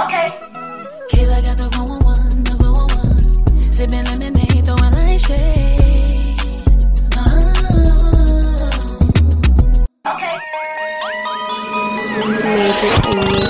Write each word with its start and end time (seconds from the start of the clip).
Okay. 0.00 0.28
Kayla 1.12 1.38
got 1.44 1.56
the 1.58 1.68
111, 1.76 2.44
the 2.44 2.54
111. 2.56 3.72
Sipping 3.72 4.04
lemonade, 4.04 4.64
throwing 4.64 4.92
light 4.96 5.20
shade. 5.20 6.40
Oh. 7.16 7.50
Okay. 10.06 10.36
Hey 12.40 13.49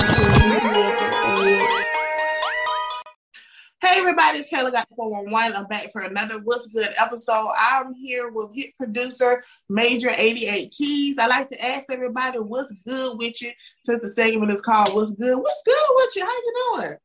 everybody, 4.01 4.39
it's 4.39 4.49
Kayla 4.49 4.71
got 4.71 4.89
the 4.89 4.95
411. 4.95 5.55
I'm 5.55 5.67
back 5.67 5.91
for 5.91 6.01
another 6.01 6.39
What's 6.39 6.65
Good 6.65 6.89
episode. 6.99 7.51
I'm 7.55 7.93
here 7.93 8.31
with 8.31 8.51
hit 8.51 8.75
producer 8.75 9.43
Major 9.69 10.09
88 10.17 10.71
Keys. 10.71 11.19
I 11.19 11.27
like 11.27 11.47
to 11.49 11.63
ask 11.63 11.85
everybody 11.91 12.39
what's 12.39 12.73
good 12.83 13.19
with 13.19 13.39
you 13.43 13.51
since 13.85 14.01
the 14.01 14.09
segment 14.09 14.51
is 14.51 14.61
called 14.61 14.95
What's 14.95 15.11
Good. 15.11 15.37
What's 15.37 15.61
good 15.63 15.75
with 15.95 16.15
you? 16.15 16.25
How 16.25 16.31
you 16.31 16.53
doing? 16.79 16.97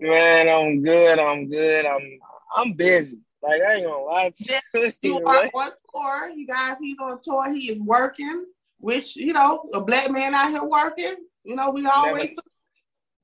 Man, 0.00 0.48
I'm 0.50 0.82
good. 0.82 1.18
I'm 1.18 1.48
good. 1.48 1.86
I'm 1.86 2.18
I'm 2.54 2.72
busy. 2.74 3.18
Like 3.42 3.62
I 3.62 3.76
ain't 3.76 3.86
gonna 3.86 4.04
lie 4.04 4.32
to 4.36 4.60
you. 4.74 4.92
You 5.00 5.20
are 5.26 5.46
on 5.46 5.70
tour. 5.94 6.28
You 6.36 6.46
guys, 6.46 6.76
he's 6.78 6.98
on 6.98 7.20
tour. 7.22 7.50
He 7.54 7.70
is 7.70 7.80
working, 7.80 8.44
which 8.76 9.16
you 9.16 9.32
know, 9.32 9.66
a 9.72 9.80
black 9.80 10.10
man 10.10 10.34
out 10.34 10.50
here 10.50 10.62
working. 10.62 11.14
You 11.42 11.56
know, 11.56 11.70
we 11.70 11.86
always 11.86 12.36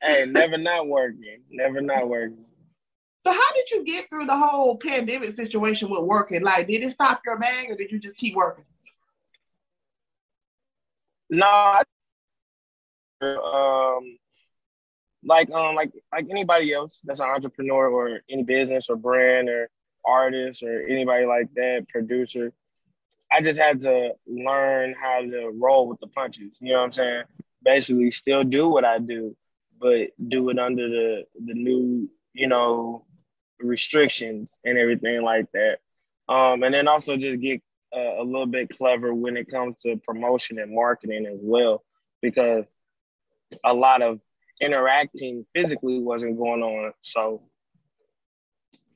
Never, 0.01 0.15
hey, 0.15 0.25
never 0.27 0.57
not 0.57 0.89
working. 0.89 1.43
Never 1.51 1.83
not 1.83 2.09
working. 2.09 2.47
So 3.29 3.35
how 3.35 3.53
did 3.53 3.71
you 3.71 3.85
get 3.85 4.09
through 4.09 4.25
the 4.25 4.39
whole 4.39 4.79
pandemic 4.79 5.35
situation 5.35 5.91
with 5.91 6.01
working? 6.01 6.41
Like, 6.41 6.67
did 6.67 6.83
it 6.83 6.93
stop 6.93 7.21
your 7.27 7.39
bag 7.39 7.71
or 7.71 7.77
did 7.77 7.93
you 7.93 7.99
just 7.99 8.17
keep 8.17 8.35
working? 8.35 8.65
No, 11.29 11.47
I, 11.47 11.83
um, 13.21 14.17
like 15.23 15.51
um, 15.51 15.75
like 15.75 15.93
like 16.11 16.27
anybody 16.31 16.73
else 16.73 17.03
that's 17.05 17.21
an 17.21 17.29
entrepreneur 17.29 17.91
or 17.91 18.21
any 18.31 18.45
business 18.45 18.89
or 18.89 18.97
brand 18.97 19.51
or 19.51 19.69
artist 20.07 20.63
or 20.63 20.87
anybody 20.89 21.27
like 21.27 21.53
that, 21.53 21.85
producer. 21.91 22.51
I 23.31 23.43
just 23.43 23.61
had 23.61 23.83
to 23.83 24.13
learn 24.27 24.95
how 24.99 25.21
to 25.21 25.53
roll 25.55 25.87
with 25.87 26.01
the 26.01 26.07
punches. 26.07 26.57
You 26.63 26.73
know 26.73 26.79
what 26.79 26.85
I'm 26.85 26.93
saying? 26.93 27.23
Basically, 27.63 28.11
still 28.11 28.43
do 28.43 28.71
what 28.71 28.87
I 28.87 29.01
do, 29.01 29.37
but 29.79 30.13
do 30.29 30.49
it 30.49 30.59
under 30.59 30.89
the 30.89 31.25
the 31.45 31.53
new, 31.53 32.09
you 32.33 32.47
know, 32.47 33.05
restrictions 33.61 34.59
and 34.65 34.79
everything 34.79 35.23
like 35.23 35.47
that. 35.53 35.79
Um, 36.29 36.63
and 36.63 36.75
then 36.75 36.89
also 36.89 37.17
just 37.17 37.41
get 37.41 37.63
uh, 37.97 38.21
a 38.21 38.25
little 38.25 38.47
bit 38.47 38.69
clever 38.77 39.15
when 39.15 39.37
it 39.37 39.49
comes 39.49 39.77
to 39.83 39.97
promotion 39.97 40.59
and 40.59 40.75
marketing 40.75 41.27
as 41.27 41.39
well, 41.41 41.85
because 42.21 42.65
a 43.65 43.73
lot 43.73 44.03
of 44.03 44.21
interacting 44.61 45.47
physically 45.55 46.01
wasn't 46.01 46.37
going 46.37 46.63
on. 46.63 46.93
So 47.01 47.43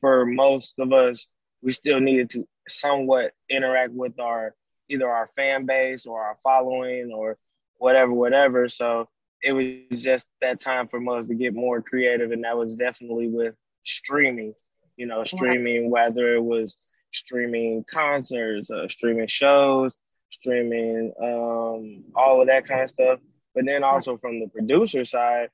for 0.00 0.27
most 0.27 0.74
of 0.78 0.92
us, 0.92 1.26
we 1.62 1.72
still 1.72 2.00
needed 2.00 2.30
to 2.30 2.47
somewhat 2.69 3.32
interact 3.48 3.92
with 3.92 4.19
our 4.19 4.54
either 4.88 5.08
our 5.08 5.30
fan 5.36 5.64
base 5.64 6.04
or 6.04 6.20
our 6.20 6.36
following 6.42 7.12
or 7.14 7.38
whatever, 7.76 8.12
whatever. 8.12 8.69
So 8.69 9.08
it 9.42 9.52
was 9.52 10.02
just 10.02 10.28
that 10.41 10.60
time 10.60 10.86
for 10.86 11.00
us 11.16 11.26
to 11.26 11.34
get 11.34 11.54
more 11.54 11.80
creative, 11.80 12.30
and 12.32 12.44
that 12.44 12.56
was 12.56 12.76
definitely 12.76 13.28
with 13.28 13.54
streaming. 13.84 14.55
You 14.97 15.06
know, 15.06 15.25
streaming 15.25 15.91
whether 15.91 16.34
it 16.34 16.42
was 16.42 16.77
streaming 17.12 17.84
concerts, 17.84 18.70
uh, 18.70 18.88
streaming 18.88 19.27
shows, 19.27 19.97
streaming 20.30 21.12
um, 21.20 22.05
all 22.14 22.41
of 22.41 22.48
that 22.48 22.66
kind 22.66 22.83
of 22.83 22.91
stuff. 22.91 23.20
But 23.55 23.64
then 23.66 23.84
also 23.84 24.16
from 24.16 24.41
the 24.41 24.48
producer 24.48 25.05
side 25.05 25.48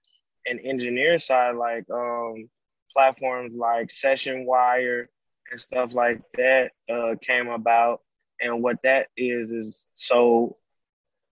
and 0.46 0.60
engineer 0.64 1.18
side, 1.18 1.56
like 1.56 1.84
um, 1.90 2.48
platforms 2.92 3.54
like 3.54 3.88
Sessionwire 3.88 5.06
and 5.50 5.60
stuff 5.60 5.94
like 5.94 6.20
that 6.36 6.72
uh, 6.90 7.14
came 7.20 7.48
about. 7.48 8.00
And 8.40 8.62
what 8.62 8.76
that 8.84 9.08
is 9.16 9.50
is 9.50 9.86
so 9.94 10.56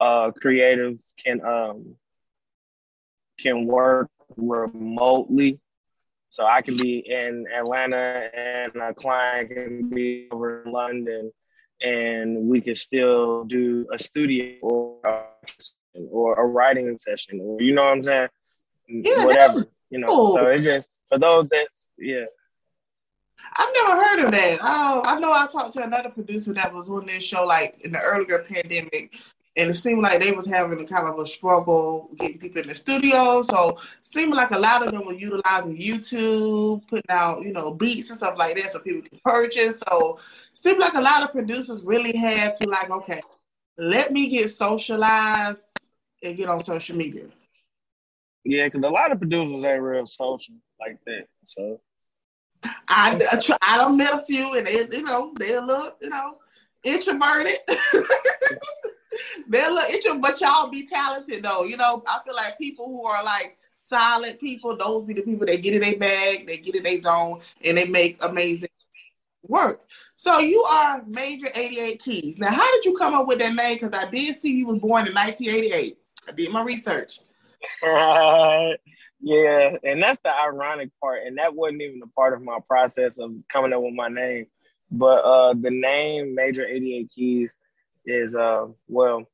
uh, 0.01 0.33
creatives 0.43 1.13
can 1.25 1.41
um, 1.45 1.95
can 3.39 3.67
work 3.67 4.11
remotely. 4.37 5.61
So 6.29 6.45
I 6.45 6.61
can 6.63 6.77
be 6.77 6.99
in 6.99 7.47
Atlanta 7.57 8.29
and 8.37 8.77
a 8.77 8.93
client 8.95 9.51
can 9.51 9.89
be 9.89 10.29
over 10.31 10.63
in 10.63 10.73
London, 10.73 11.33
and 11.83 12.49
we 12.49 12.61
can 12.61 12.75
still 12.75 13.45
do 13.45 13.87
a 13.93 13.99
studio 13.99 14.59
or 14.63 15.29
or 16.11 16.35
a 16.35 16.45
writing 16.45 16.99
session, 16.99 17.41
or 17.41 17.61
you 17.61 17.75
know 17.75 17.85
what 17.85 17.93
I'm 17.93 18.03
saying? 18.03 18.29
Yeah, 18.89 19.25
Whatever, 19.25 19.65
you 19.91 19.99
know. 19.99 20.07
cool. 20.09 20.37
So 20.37 20.51
it's 20.51 20.65
just 20.65 20.89
for 21.09 21.19
those 21.19 21.49
that, 21.49 21.69
yeah. 21.99 22.25
I've 23.59 23.73
never 23.75 24.05
heard 24.05 24.25
of 24.25 24.31
that. 24.33 24.59
Oh, 24.63 25.03
I 25.05 25.19
know 25.21 25.33
I 25.33 25.47
talked 25.47 25.73
to 25.75 25.83
another 25.83 26.11
producer 26.11 26.53
that 26.55 26.75
was 26.75 26.91
on 26.91 27.07
this 27.07 27.25
show 27.25 27.47
like 27.47 27.79
in 27.81 27.93
the 27.93 28.01
earlier 28.01 28.41
pandemic, 28.41 29.15
and 29.56 29.71
it 29.71 29.75
seemed 29.75 30.03
like 30.03 30.21
they 30.21 30.33
was 30.33 30.47
having 30.47 30.78
a 30.81 30.84
kind 30.84 31.09
of 31.09 31.19
a 31.19 31.27
struggle 31.27 32.11
getting 32.19 32.39
people 32.39 32.61
in 32.61 32.69
the 32.69 32.75
studio. 32.75 33.41
So 33.41 33.71
it 33.71 33.78
seemed 34.03 34.34
like 34.34 34.50
a 34.50 34.59
lot 34.59 34.87
of 34.87 34.93
them 34.93 35.06
were 35.06 35.15
utilizing 35.15 35.78
YouTube, 35.78 36.87
putting 36.89 37.06
out, 37.09 37.43
you 37.43 37.53
know, 37.53 37.72
beats 37.72 38.11
and 38.11 38.19
stuff 38.19 38.37
like 38.37 38.56
that 38.56 38.71
so 38.71 38.81
people 38.81 39.09
can 39.09 39.19
purchase. 39.25 39.83
So 39.89 40.19
it 40.53 40.59
seemed 40.59 40.78
like 40.78 40.93
a 40.93 41.00
lot 41.00 41.22
of 41.22 41.33
producers 41.33 41.81
really 41.83 42.15
had 42.15 42.55
to 42.56 42.69
like, 42.69 42.91
okay, 42.91 43.22
let 43.78 44.12
me 44.12 44.28
get 44.28 44.50
socialized 44.50 45.65
and 46.22 46.37
get 46.37 46.50
on 46.50 46.62
social 46.62 46.97
media. 46.97 47.25
Yeah, 48.45 48.66
because 48.66 48.84
a 48.84 48.91
lot 48.91 49.11
of 49.11 49.19
producers 49.19 49.65
ain't 49.65 49.83
real 49.83 50.06
social 50.06 50.55
like 50.78 50.99
that. 51.06 51.27
So 51.47 51.81
I, 52.89 53.19
I, 53.33 53.41
try, 53.41 53.56
I 53.62 53.78
done 53.78 53.97
met 53.97 54.12
a 54.12 54.22
few 54.27 54.55
and 54.55 54.66
they, 54.66 54.87
you 54.93 55.03
know, 55.03 55.33
a 55.34 55.39
little, 55.39 55.91
you 56.03 56.11
know, 56.11 56.37
introverted. 56.84 57.56
they're 59.49 59.71
a 59.71 59.75
little 59.75 59.94
intro, 59.94 60.19
but 60.19 60.41
y'all 60.41 60.69
be 60.69 60.87
talented 60.87 61.43
though. 61.43 61.65
You 61.65 61.77
know, 61.77 62.03
I 62.09 62.21
feel 62.25 62.34
like 62.34 62.59
people 62.59 62.87
who 62.87 63.04
are 63.04 63.25
like 63.25 63.59
solid 63.84 64.38
people, 64.38 64.77
those 64.77 65.04
be 65.04 65.15
the 65.15 65.22
people 65.22 65.47
that 65.47 65.62
get 65.62 65.75
in 65.75 65.81
their 65.81 65.99
bag, 65.99 66.47
they 66.47 66.59
get 66.59 66.75
in 66.75 66.82
their 66.82 67.00
zone, 67.00 67.41
and 67.65 67.77
they 67.77 67.87
make 67.87 68.22
amazing 68.25 68.69
work. 69.43 69.82
So 70.16 70.38
you 70.38 70.62
are 70.62 71.04
Major 71.06 71.49
88 71.54 72.03
Keys. 72.03 72.38
Now, 72.38 72.50
how 72.50 72.71
did 72.72 72.84
you 72.84 72.97
come 72.97 73.15
up 73.15 73.27
with 73.27 73.38
that 73.38 73.54
name? 73.54 73.78
Because 73.81 73.93
I 73.93 74.10
did 74.10 74.34
see 74.37 74.53
you 74.53 74.66
was 74.66 74.78
born 74.78 75.06
in 75.06 75.15
1988. 75.15 75.98
I 76.28 76.33
did 76.33 76.50
my 76.50 76.62
research. 76.62 77.21
yeah, 77.83 79.77
and 79.83 80.03
that's 80.03 80.19
the 80.25 80.33
ironic 80.34 80.91
part, 81.00 81.22
and 81.27 81.38
that 81.38 81.54
wasn't 81.54 81.83
even 81.83 82.00
a 82.03 82.09
part 82.09 82.34
of 82.34 82.43
my 82.43 82.59
process 82.66 83.19
of 83.19 83.33
coming 83.48 83.72
up 83.72 83.83
with 83.83 83.94
my 83.94 84.09
name. 84.09 84.47
But 84.91 85.25
uh, 85.25 85.54
the 85.54 85.71
name 85.71 86.34
Major 86.34 86.65
88 86.66 87.10
Keys 87.15 87.56
is 88.06 88.34
uh 88.37 88.67
well 88.89 89.25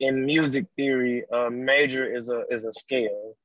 in 0.00 0.24
music 0.24 0.66
theory, 0.76 1.24
uh, 1.32 1.50
major 1.50 2.04
is 2.06 2.30
a 2.30 2.44
is 2.50 2.64
a 2.64 2.72
scale. 2.72 3.36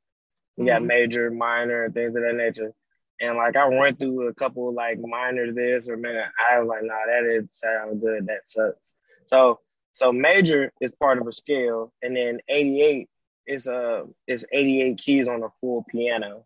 You 0.57 0.65
got 0.65 0.81
Mhm. 0.81 0.87
major, 0.87 1.31
minor, 1.31 1.85
and 1.85 1.93
things 1.93 2.15
of 2.15 2.21
that 2.21 2.35
nature. 2.35 2.73
And 3.19 3.37
like 3.37 3.55
I 3.55 3.67
went 3.67 3.97
through 3.99 4.27
a 4.27 4.33
couple 4.33 4.71
like 4.73 4.99
minor 4.99 5.51
this 5.51 5.89
or 5.89 5.97
man, 5.97 6.31
I 6.51 6.59
was 6.59 6.67
like, 6.67 6.83
nah, 6.83 7.05
that 7.07 7.21
didn't 7.23 7.51
sound 7.51 8.01
good. 8.01 8.27
That 8.27 8.47
sucks. 8.47 8.93
So 9.25 9.59
so 9.93 10.11
major 10.13 10.71
is 10.79 10.91
part 10.93 11.17
of 11.19 11.27
a 11.27 11.31
scale, 11.31 11.91
and 12.01 12.15
then 12.15 12.39
88 12.49 13.09
is 13.47 13.67
uh 13.67 14.03
is 14.27 14.45
88 14.51 14.97
keys 14.97 15.27
on 15.27 15.43
a 15.43 15.49
full 15.59 15.83
piano. 15.89 16.45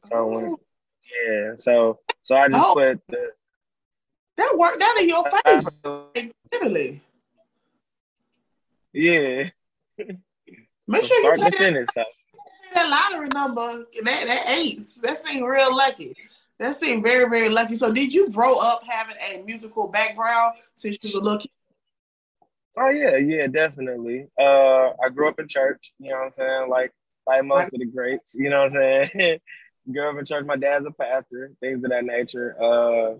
So 0.00 0.26
when, 0.26 0.56
yeah, 1.26 1.54
so 1.56 2.00
so 2.22 2.34
I 2.36 2.48
just 2.48 2.60
Oh. 2.64 2.74
put 2.74 3.00
the 3.08 3.32
That 4.36 4.54
worked 4.56 4.82
out 4.82 4.98
in 4.98 5.08
your 5.08 5.24
favor, 5.44 5.70
like, 6.14 6.32
literally. 6.52 7.02
yeah. 8.92 9.48
Make 10.86 11.04
sure 11.04 11.22
you 11.22 11.34
play 11.34 11.50
that, 11.50 11.54
finish. 11.54 11.88
So. 11.94 12.04
that 12.74 12.88
lottery 12.88 13.28
number. 13.34 13.84
That 14.02 14.26
that 14.26 14.44
eight. 14.58 14.80
That 15.02 15.24
seemed 15.24 15.46
real 15.46 15.74
lucky. 15.74 16.14
That 16.58 16.76
seemed 16.76 17.02
very 17.02 17.28
very 17.28 17.48
lucky. 17.48 17.76
So, 17.76 17.92
did 17.92 18.12
you 18.12 18.30
grow 18.30 18.58
up 18.60 18.82
having 18.86 19.16
a 19.30 19.42
musical 19.42 19.88
background 19.88 20.54
since 20.76 20.98
you 21.02 21.08
was 21.08 21.14
a 21.14 21.20
little 21.20 21.38
kid? 21.38 21.50
Oh 22.78 22.90
yeah, 22.90 23.16
yeah, 23.16 23.46
definitely. 23.46 24.26
Uh, 24.38 24.90
I 25.02 25.08
grew 25.12 25.28
up 25.28 25.40
in 25.40 25.48
church. 25.48 25.94
You 25.98 26.10
know 26.10 26.18
what 26.18 26.24
I'm 26.26 26.32
saying? 26.32 26.68
Like 26.68 26.92
like 27.26 27.44
most 27.44 27.72
of 27.72 27.80
the 27.80 27.86
greats. 27.86 28.34
You 28.34 28.50
know 28.50 28.64
what 28.64 28.76
I'm 28.76 29.08
saying? 29.14 29.40
grew 29.92 30.10
up 30.10 30.18
in 30.18 30.24
church. 30.24 30.44
My 30.44 30.56
dad's 30.56 30.86
a 30.86 30.90
pastor. 30.90 31.52
Things 31.60 31.84
of 31.84 31.90
that 31.90 32.04
nature. 32.04 32.56
Uh, 32.62 33.14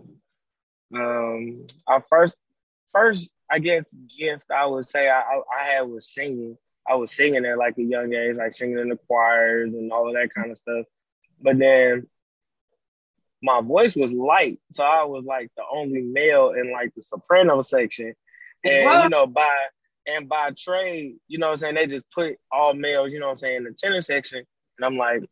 um, 0.94 1.66
our 1.86 2.02
first 2.08 2.36
first 2.90 3.32
I 3.50 3.58
guess 3.58 3.94
gift 4.18 4.46
I 4.50 4.66
would 4.66 4.86
say 4.86 5.08
I 5.08 5.20
I, 5.20 5.40
I 5.60 5.64
had 5.64 5.82
was 5.82 6.12
singing. 6.12 6.56
I 6.88 6.94
was 6.94 7.10
singing 7.10 7.44
at 7.44 7.58
like 7.58 7.76
a 7.78 7.82
young 7.82 8.14
age, 8.14 8.36
like 8.36 8.52
singing 8.52 8.78
in 8.78 8.90
the 8.90 8.96
choirs 8.96 9.74
and 9.74 9.90
all 9.92 10.06
of 10.08 10.14
that 10.14 10.32
kind 10.32 10.52
of 10.52 10.56
stuff. 10.56 10.86
But 11.42 11.58
then 11.58 12.06
my 13.42 13.60
voice 13.60 13.96
was 13.96 14.12
light, 14.12 14.60
so 14.70 14.84
I 14.84 15.04
was 15.04 15.24
like 15.24 15.50
the 15.56 15.64
only 15.72 16.00
male 16.02 16.50
in 16.50 16.72
like 16.72 16.94
the 16.94 17.02
soprano 17.02 17.60
section. 17.60 18.14
And 18.64 18.84
What? 18.84 19.04
you 19.04 19.10
know, 19.10 19.26
by 19.26 19.48
and 20.06 20.28
by 20.28 20.50
trade, 20.56 21.16
you 21.26 21.38
know 21.38 21.48
what 21.48 21.52
I'm 21.54 21.58
saying, 21.58 21.74
they 21.74 21.86
just 21.86 22.10
put 22.12 22.36
all 22.52 22.72
males, 22.74 23.12
you 23.12 23.18
know 23.18 23.26
what 23.26 23.32
I'm 23.32 23.36
saying, 23.38 23.56
in 23.56 23.64
the 23.64 23.72
tenor 23.72 24.00
section. 24.00 24.44
and 24.78 24.86
I'm 24.86 24.96
like, 24.96 25.24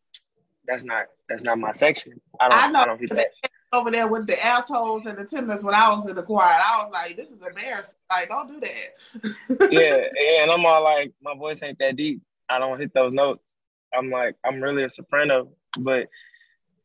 that's 0.67 0.83
not 0.83 1.05
that's 1.29 1.43
not 1.43 1.57
my 1.57 1.71
section. 1.71 2.19
I 2.39 2.49
don't 2.49 2.57
I 2.63 2.67
know 2.71 2.79
I 2.81 2.85
don't 2.85 2.99
hit 2.99 3.09
that. 3.11 3.27
Over 3.73 3.91
there 3.91 4.07
with 4.07 4.27
the 4.27 4.45
altos 4.45 5.05
and 5.05 5.17
the 5.17 5.25
tenors 5.25 5.63
when 5.63 5.75
I 5.75 5.89
was 5.89 6.07
in 6.07 6.15
the 6.15 6.23
choir. 6.23 6.53
And 6.53 6.63
I 6.63 6.83
was 6.83 6.93
like, 6.93 7.15
this 7.15 7.31
is 7.31 7.45
embarrassing. 7.45 7.95
Like, 8.09 8.29
don't 8.29 8.47
do 8.47 8.59
that. 8.59 9.69
yeah, 9.71 10.41
and 10.41 10.51
I'm 10.51 10.65
all 10.65 10.83
like, 10.83 11.13
my 11.21 11.35
voice 11.35 11.61
ain't 11.61 11.79
that 11.79 11.95
deep. 11.95 12.21
I 12.49 12.59
don't 12.59 12.79
hit 12.79 12.93
those 12.93 13.13
notes. 13.13 13.55
I'm 13.93 14.09
like, 14.09 14.35
I'm 14.45 14.61
really 14.61 14.83
a 14.83 14.89
soprano, 14.89 15.49
but 15.79 16.07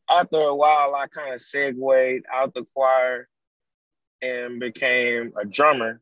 after 0.09 0.37
a 0.37 0.55
while, 0.55 0.95
I 0.95 1.07
kind 1.07 1.33
of 1.33 1.41
segued 1.41 2.25
out 2.31 2.53
the 2.53 2.65
choir 2.73 3.27
and 4.21 4.59
became 4.59 5.33
a 5.39 5.45
drummer 5.45 6.01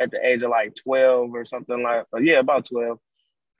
at 0.00 0.10
the 0.10 0.24
age 0.24 0.42
of 0.42 0.50
like 0.50 0.74
12 0.76 1.34
or 1.34 1.44
something 1.44 1.82
like, 1.82 2.06
but 2.10 2.24
yeah, 2.24 2.38
about 2.38 2.66
12. 2.66 2.98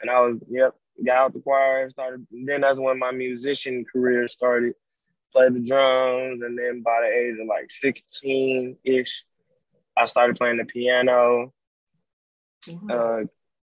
And 0.01 0.11
I 0.11 0.21
was, 0.21 0.39
yep, 0.49 0.75
got 1.05 1.17
out 1.17 1.33
the 1.33 1.41
choir 1.41 1.83
and 1.83 1.91
started. 1.91 2.27
Then 2.31 2.61
that's 2.61 2.79
when 2.79 2.99
my 2.99 3.11
musician 3.11 3.85
career 3.85 4.29
started. 4.29 4.75
Played 5.33 5.55
the 5.55 5.61
drums, 5.61 6.41
and 6.43 6.59
then 6.59 6.83
by 6.83 7.01
the 7.03 7.07
age 7.09 7.39
of 7.41 7.47
like 7.47 7.71
16 7.71 8.77
ish, 8.85 9.25
I 9.97 10.07
started 10.07 10.37
playing 10.37 10.57
the 10.59 10.65
piano. 10.65 11.53
Mhm. 12.67 12.91
Uh, 12.91 13.27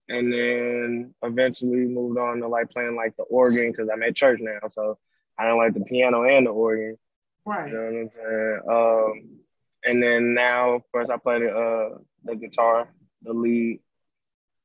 and 0.10 0.34
then 0.34 1.14
eventually 1.24 1.86
moved 1.86 2.20
on 2.20 2.40
to 2.40 2.48
like 2.48 2.70
playing 2.70 2.96
like 2.96 3.16
the 3.16 3.24
organ 3.24 3.72
because 3.72 3.90
I'm 3.92 4.04
at 4.04 4.16
church 4.16 4.40
now. 4.42 4.68
So 4.68 4.98
I 5.38 5.48
don't 5.48 5.58
like 5.58 5.74
the 5.74 5.82
piano 5.82 6.24
and 6.24 6.46
the 6.46 6.52
organ. 6.52 6.98
right. 7.46 7.72
You 7.72 7.74
know 7.74 7.86
what 7.86 7.94
I'm 7.94 8.12
saying? 8.12 8.62
Um, 8.70 9.40
and 9.86 10.04
then 10.04 10.34
now, 10.34 10.82
course, 10.92 11.10
I 11.10 11.18
play 11.18 11.40
the 11.40 11.50
uh, 11.50 11.98
the 12.24 12.36
guitar, 12.36 12.90
the 13.24 13.34
lead, 13.34 13.80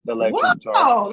the 0.04 0.12
electric 0.12 0.42
guitar. 0.60 1.10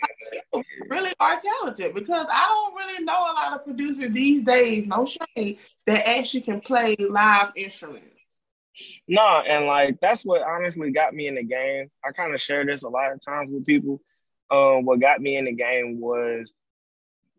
You 0.53 0.63
really 0.89 1.13
are 1.19 1.39
talented 1.39 1.95
because 1.95 2.25
I 2.29 2.47
don't 2.49 2.75
really 2.75 3.03
know 3.03 3.13
a 3.13 3.33
lot 3.33 3.53
of 3.53 3.63
producers 3.63 4.11
these 4.11 4.43
days, 4.43 4.87
no 4.87 5.05
shade, 5.05 5.59
that 5.85 6.07
actually 6.07 6.41
can 6.41 6.61
play 6.61 6.95
live 6.97 7.51
instruments. 7.55 8.07
No, 9.07 9.43
and 9.47 9.65
like 9.65 9.99
that's 10.01 10.23
what 10.23 10.41
honestly 10.41 10.91
got 10.91 11.13
me 11.13 11.27
in 11.27 11.35
the 11.35 11.43
game. 11.43 11.91
I 12.03 12.11
kind 12.11 12.33
of 12.33 12.41
share 12.41 12.65
this 12.65 12.83
a 12.83 12.89
lot 12.89 13.11
of 13.11 13.21
times 13.21 13.51
with 13.51 13.65
people. 13.65 14.01
Um, 14.49 14.85
what 14.85 14.99
got 14.99 15.21
me 15.21 15.37
in 15.37 15.45
the 15.45 15.53
game 15.53 15.99
was 15.99 16.51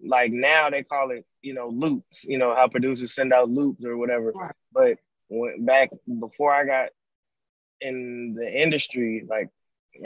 like 0.05 0.33
now 0.33 0.71
they 0.71 0.83
call 0.83 1.11
it, 1.11 1.25
you 1.43 1.55
know, 1.55 1.69
loops. 1.69 2.25
You 2.25 2.39
know 2.39 2.55
how 2.55 2.69
producers 2.69 3.15
send 3.15 3.33
out 3.33 3.51
loops 3.51 3.85
or 3.85 3.97
whatever. 3.97 4.33
Right. 4.33 4.55
But 4.73 4.99
when 5.29 5.65
back 5.65 5.91
before 6.21 6.53
I 6.55 6.65
got 6.65 6.91
in 7.81 8.35
the 8.35 8.63
industry, 8.63 9.25
like 9.29 9.49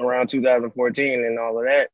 around 0.00 0.28
2014 0.28 1.24
and 1.24 1.38
all 1.38 1.58
of 1.58 1.64
that, 1.64 1.90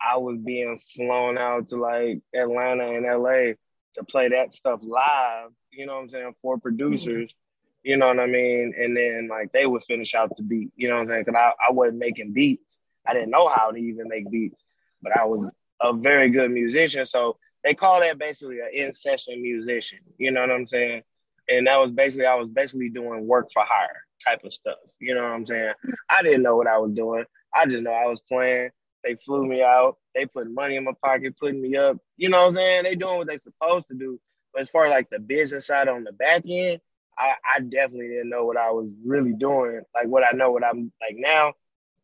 I 0.00 0.16
was 0.18 0.38
being 0.38 0.80
flown 0.94 1.38
out 1.38 1.68
to 1.68 1.76
like 1.76 2.20
Atlanta 2.34 2.90
and 2.90 3.06
LA 3.06 3.54
to 3.94 4.04
play 4.04 4.28
that 4.28 4.54
stuff 4.54 4.80
live. 4.82 5.50
You 5.70 5.86
know 5.86 5.94
what 5.94 6.02
I'm 6.02 6.08
saying 6.08 6.34
for 6.42 6.58
producers. 6.58 7.34
You 7.82 7.96
know 7.96 8.08
what 8.08 8.20
I 8.20 8.26
mean? 8.26 8.74
And 8.78 8.96
then 8.96 9.28
like 9.28 9.52
they 9.52 9.66
would 9.66 9.82
finish 9.84 10.14
out 10.14 10.36
the 10.36 10.42
beat. 10.42 10.70
You 10.76 10.88
know 10.88 10.96
what 10.96 11.02
I'm 11.02 11.08
saying? 11.08 11.24
Because 11.26 11.38
I, 11.38 11.68
I 11.68 11.72
wasn't 11.72 11.98
making 11.98 12.32
beats. 12.32 12.76
I 13.06 13.14
didn't 13.14 13.30
know 13.30 13.48
how 13.48 13.70
to 13.70 13.76
even 13.76 14.08
make 14.08 14.30
beats, 14.30 14.62
but 15.02 15.16
I 15.16 15.24
was 15.24 15.50
a 15.80 15.92
very 15.92 16.30
good 16.30 16.50
musician. 16.52 17.04
So 17.04 17.38
they 17.64 17.74
call 17.74 18.00
that 18.00 18.18
basically 18.18 18.60
an 18.60 18.68
in 18.72 18.94
session 18.94 19.42
musician. 19.42 19.98
You 20.18 20.30
know 20.30 20.40
what 20.42 20.50
I'm 20.50 20.66
saying? 20.66 21.02
And 21.48 21.66
that 21.66 21.80
was 21.80 21.90
basically 21.90 22.26
I 22.26 22.36
was 22.36 22.48
basically 22.48 22.88
doing 22.88 23.26
work 23.26 23.48
for 23.52 23.64
hire 23.66 24.04
type 24.24 24.44
of 24.44 24.52
stuff. 24.52 24.78
You 25.00 25.14
know 25.14 25.22
what 25.22 25.32
I'm 25.32 25.46
saying? 25.46 25.72
I 26.08 26.22
didn't 26.22 26.42
know 26.42 26.56
what 26.56 26.68
I 26.68 26.78
was 26.78 26.92
doing. 26.92 27.24
I 27.54 27.66
just 27.66 27.82
know 27.82 27.92
I 27.92 28.06
was 28.06 28.20
playing. 28.20 28.70
They 29.04 29.14
flew 29.16 29.42
me 29.42 29.62
out. 29.62 29.96
They 30.14 30.26
put 30.26 30.50
money 30.50 30.76
in 30.76 30.84
my 30.84 30.92
pocket, 31.02 31.36
putting 31.38 31.62
me 31.62 31.76
up. 31.76 31.96
You 32.16 32.28
know 32.28 32.42
what 32.42 32.48
I'm 32.48 32.54
saying? 32.54 32.84
They 32.84 32.94
doing 32.94 33.18
what 33.18 33.26
they 33.26 33.38
supposed 33.38 33.88
to 33.88 33.94
do. 33.94 34.20
But 34.52 34.62
as 34.62 34.70
far 34.70 34.84
as 34.84 34.90
like 34.90 35.10
the 35.10 35.18
business 35.18 35.66
side 35.66 35.88
on 35.88 36.04
the 36.04 36.12
back 36.12 36.44
end, 36.48 36.80
I, 37.18 37.34
I 37.54 37.60
definitely 37.60 38.08
didn't 38.08 38.30
know 38.30 38.44
what 38.44 38.56
I 38.56 38.70
was 38.70 38.88
really 39.04 39.32
doing. 39.32 39.82
Like 39.94 40.06
what 40.06 40.24
I 40.26 40.36
know 40.36 40.50
what 40.50 40.64
I'm 40.64 40.92
like 41.00 41.16
now. 41.16 41.54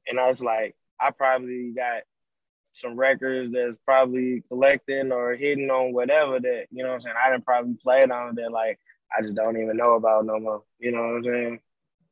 And 0.07 0.19
I 0.19 0.27
was 0.27 0.43
like, 0.43 0.75
I 1.01 1.11
probably 1.11 1.73
got 1.77 2.03
some 2.73 2.97
records 2.97 3.53
that's 3.53 3.77
probably 3.85 4.43
collecting 4.49 5.13
or 5.13 5.35
hidden 5.35 5.71
on 5.71 5.93
whatever 5.93 6.41
that, 6.41 6.67
you 6.71 6.83
know 6.83 6.91
what 6.91 6.95
I'm 6.95 7.01
saying, 7.01 7.17
I 7.23 7.31
didn't 7.31 7.45
probably 7.45 7.75
play 7.83 8.03
it 8.03 8.11
on 8.11 8.37
that 8.37 8.53
like 8.53 8.79
I 9.17 9.23
just 9.23 9.35
don't 9.35 9.61
even 9.61 9.77
know 9.77 9.95
about 9.95 10.27
no 10.27 10.39
more. 10.39 10.63
You 10.79 10.93
know 10.93 11.01
what 11.01 11.17
I'm 11.17 11.25
saying? 11.25 11.61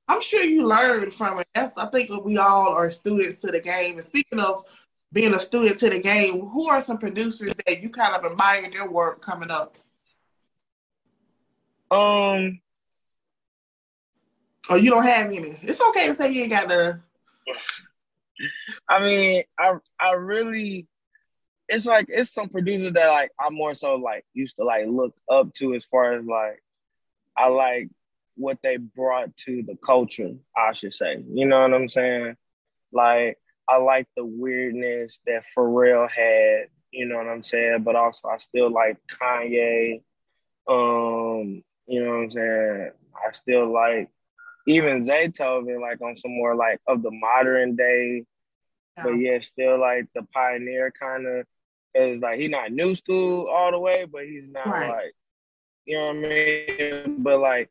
I'm 0.08 0.20
sure 0.20 0.44
you 0.44 0.64
learned 0.64 1.12
from 1.12 1.40
it. 1.40 1.48
That's 1.54 1.76
I 1.76 1.86
think 1.86 2.10
we 2.24 2.38
all 2.38 2.68
are 2.68 2.90
students 2.90 3.38
to 3.38 3.48
the 3.48 3.60
game. 3.60 3.96
And 3.96 4.04
speaking 4.04 4.40
of 4.40 4.64
being 5.12 5.34
a 5.34 5.38
student 5.38 5.78
to 5.78 5.90
the 5.90 6.00
game, 6.00 6.48
who 6.48 6.68
are 6.68 6.80
some 6.80 6.98
producers 6.98 7.52
that 7.66 7.82
you 7.82 7.90
kind 7.90 8.14
of 8.14 8.24
admire 8.24 8.70
their 8.70 8.88
work 8.88 9.20
coming 9.20 9.50
up? 9.50 9.78
Um, 11.90 12.60
Oh, 14.68 14.74
you 14.74 14.90
don't 14.90 15.04
have 15.04 15.26
any? 15.26 15.56
It's 15.62 15.80
okay 15.80 16.08
to 16.08 16.14
say 16.14 16.32
you 16.32 16.42
ain't 16.42 16.50
got 16.50 16.68
the. 16.68 17.00
I 18.88 19.00
mean, 19.00 19.42
I 19.58 19.74
I 20.00 20.12
really 20.12 20.88
it's 21.68 21.86
like 21.86 22.06
it's 22.08 22.32
some 22.32 22.48
producers 22.48 22.92
that 22.92 23.08
like 23.08 23.30
I'm 23.40 23.54
more 23.54 23.74
so 23.74 23.94
like 23.96 24.24
used 24.34 24.56
to 24.56 24.64
like 24.64 24.86
look 24.86 25.14
up 25.30 25.54
to 25.54 25.74
as 25.74 25.84
far 25.84 26.14
as 26.14 26.24
like 26.24 26.62
I 27.36 27.48
like 27.48 27.88
what 28.36 28.58
they 28.62 28.76
brought 28.76 29.36
to 29.38 29.62
the 29.62 29.76
culture, 29.84 30.32
I 30.56 30.72
should 30.72 30.94
say. 30.94 31.22
You 31.28 31.46
know 31.46 31.62
what 31.62 31.74
I'm 31.74 31.88
saying? 31.88 32.36
Like 32.92 33.38
I 33.68 33.76
like 33.78 34.06
the 34.16 34.24
weirdness 34.24 35.20
that 35.26 35.44
Pharrell 35.56 36.08
had, 36.10 36.66
you 36.90 37.06
know 37.06 37.16
what 37.16 37.26
I'm 37.26 37.42
saying? 37.42 37.82
But 37.82 37.96
also 37.96 38.28
I 38.28 38.38
still 38.38 38.70
like 38.70 38.98
Kanye. 39.08 40.02
Um, 40.68 41.62
you 41.86 42.02
know 42.04 42.10
what 42.10 42.22
I'm 42.24 42.30
saying? 42.30 42.90
I 43.26 43.32
still 43.32 43.72
like 43.72 44.08
even 44.66 45.00
Zaytoven, 45.02 45.80
like 45.80 46.00
on 46.00 46.16
some 46.16 46.32
more 46.36 46.54
like 46.56 46.80
of 46.86 47.02
the 47.02 47.10
modern 47.12 47.76
day, 47.76 48.24
but 49.02 49.12
yeah, 49.12 49.38
still 49.40 49.78
like 49.80 50.06
the 50.14 50.22
pioneer 50.34 50.92
kind 50.98 51.26
of. 51.26 51.46
Cause 51.96 52.18
like 52.20 52.38
he's 52.40 52.50
not 52.50 52.72
new 52.72 52.94
school 52.94 53.46
all 53.48 53.70
the 53.70 53.78
way, 53.78 54.04
but 54.10 54.24
he's 54.24 54.44
not 54.48 54.66
Right. 54.66 54.88
like, 54.90 55.14
you 55.86 55.96
know 55.96 56.06
what 56.08 56.16
I 56.16 56.28
mean. 56.28 57.22
But 57.22 57.38
like, 57.40 57.70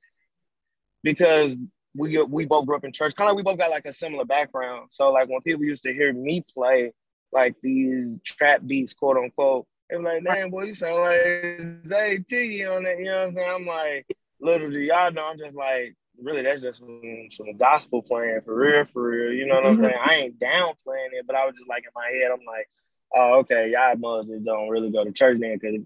because 1.06 1.56
we 1.96 2.22
we 2.24 2.46
both 2.46 2.66
grew 2.66 2.76
up 2.76 2.84
in 2.84 2.92
church, 2.92 3.16
kind 3.16 3.30
of 3.30 3.36
like 3.36 3.38
we 3.38 3.50
both 3.50 3.60
got 3.60 3.70
like 3.72 3.86
a 3.86 3.94
similar 3.94 4.26
background. 4.26 4.88
So 4.90 5.12
like 5.12 5.30
when 5.30 5.40
people 5.42 5.64
used 5.64 5.84
to 5.84 5.94
hear 5.94 6.12
me 6.12 6.44
play 6.54 6.92
like 7.32 7.56
these 7.62 8.18
trap 8.26 8.62
beats, 8.66 8.94
quote 8.94 9.18
unquote, 9.18 9.66
they 9.90 9.96
were 9.96 10.04
like, 10.04 10.24
"Damn, 10.26 10.50
boy, 10.50 10.64
you 10.64 10.74
sound 10.74 10.96
like 10.96 11.88
Zay 11.88 12.18
T 12.28 12.66
on 12.66 12.84
that." 12.84 12.98
You 12.98 13.06
know 13.06 13.20
what 13.20 13.28
I'm 13.28 13.36
saying? 13.36 13.52
I'm 13.54 13.66
like, 13.66 14.08
little 14.42 14.70
do 14.72 14.80
y'all 14.80 15.12
know, 15.12 15.26
I'm 15.26 15.38
just 15.38 15.56
like, 15.56 15.96
really, 16.22 16.42
that's 16.42 16.62
just 16.62 16.80
some, 16.80 17.28
some 17.30 17.56
gospel 17.58 18.02
playing 18.02 18.42
for 18.44 18.56
real, 18.58 18.86
for 18.92 19.10
real. 19.10 19.34
You 19.34 19.46
know 19.46 19.56
what 19.56 19.66
I'm 19.68 19.78
Mhm. 19.78 19.82
saying? 19.84 20.00
I 20.04 20.14
ain't 20.16 20.40
down 20.40 20.74
playing 20.84 21.12
it, 21.14 21.26
but 21.28 21.36
I 21.36 21.46
was 21.46 21.56
just 21.56 21.70
like 21.70 21.84
in 21.84 21.92
my 21.96 22.08
head, 22.08 22.32
I'm 22.32 22.46
like, 22.46 22.68
oh, 23.16 23.40
okay, 23.40 23.72
y'all 23.72 23.96
Muslims 23.96 24.46
don't 24.46 24.70
really 24.70 24.92
go 24.92 25.04
to 25.04 25.12
church 25.12 25.40
then, 25.40 25.58
because 25.58 25.80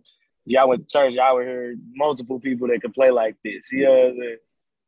y'all 0.46 0.70
went 0.70 0.88
to 0.88 0.92
church, 0.92 1.14
y'all 1.14 1.36
would 1.36 1.46
hear 1.46 1.76
multiple 1.94 2.40
people 2.40 2.68
that 2.68 2.82
could 2.82 2.94
play 2.94 3.12
like 3.12 3.36
this. 3.44 3.72
You 3.72 3.84
know 3.84 3.92
what 3.92 4.08
I'm 4.10 4.18
saying? 4.20 4.38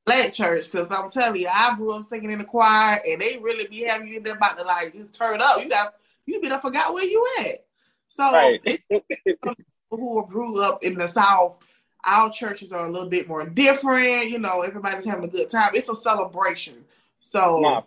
Black 0.05 0.34
church, 0.34 0.72
because 0.72 0.89
I'm 0.91 1.12
telling 1.12 1.41
you, 1.41 1.48
I 1.48 1.75
grew 1.75 1.93
up 1.93 2.03
singing 2.03 2.31
in 2.31 2.39
the 2.39 2.46
choir, 2.46 3.00
and 3.08 3.22
they 3.22 3.38
really 3.38 3.67
be 3.67 3.84
having 3.84 4.08
you 4.08 4.17
in 4.17 4.24
there 4.24 4.36
about 4.36 4.58
to 4.58 4.63
like 4.63 4.93
just 4.93 5.13
turn 5.13 5.39
up. 5.41 5.62
You 5.62 5.70
got 5.70 5.96
you 6.25 6.41
be 6.41 6.50
done 6.50 6.62
forgot 6.62 6.93
where 6.93 7.05
you 7.05 7.25
at. 7.41 7.65
So 8.10 8.24
Right. 8.24 8.63
people 8.89 9.55
who 9.91 10.25
grew 10.27 10.62
up 10.62 10.84
in 10.84 10.96
the 10.96 11.08
South, 11.08 11.60
our 12.03 12.29
churches 12.29 12.74
are 12.74 12.88
a 12.88 12.91
little 12.91 13.10
bit 13.10 13.27
more 13.27 13.46
different. 13.46 14.29
You 14.29 14.39
know, 14.39 14.62
everybody's 14.62 15.05
having 15.05 15.25
a 15.25 15.27
good 15.27 15.50
time. 15.50 15.72
It's 15.74 15.89
a 15.89 15.96
celebration. 15.96 16.84
So 17.20 17.60
Nah, 17.60 17.81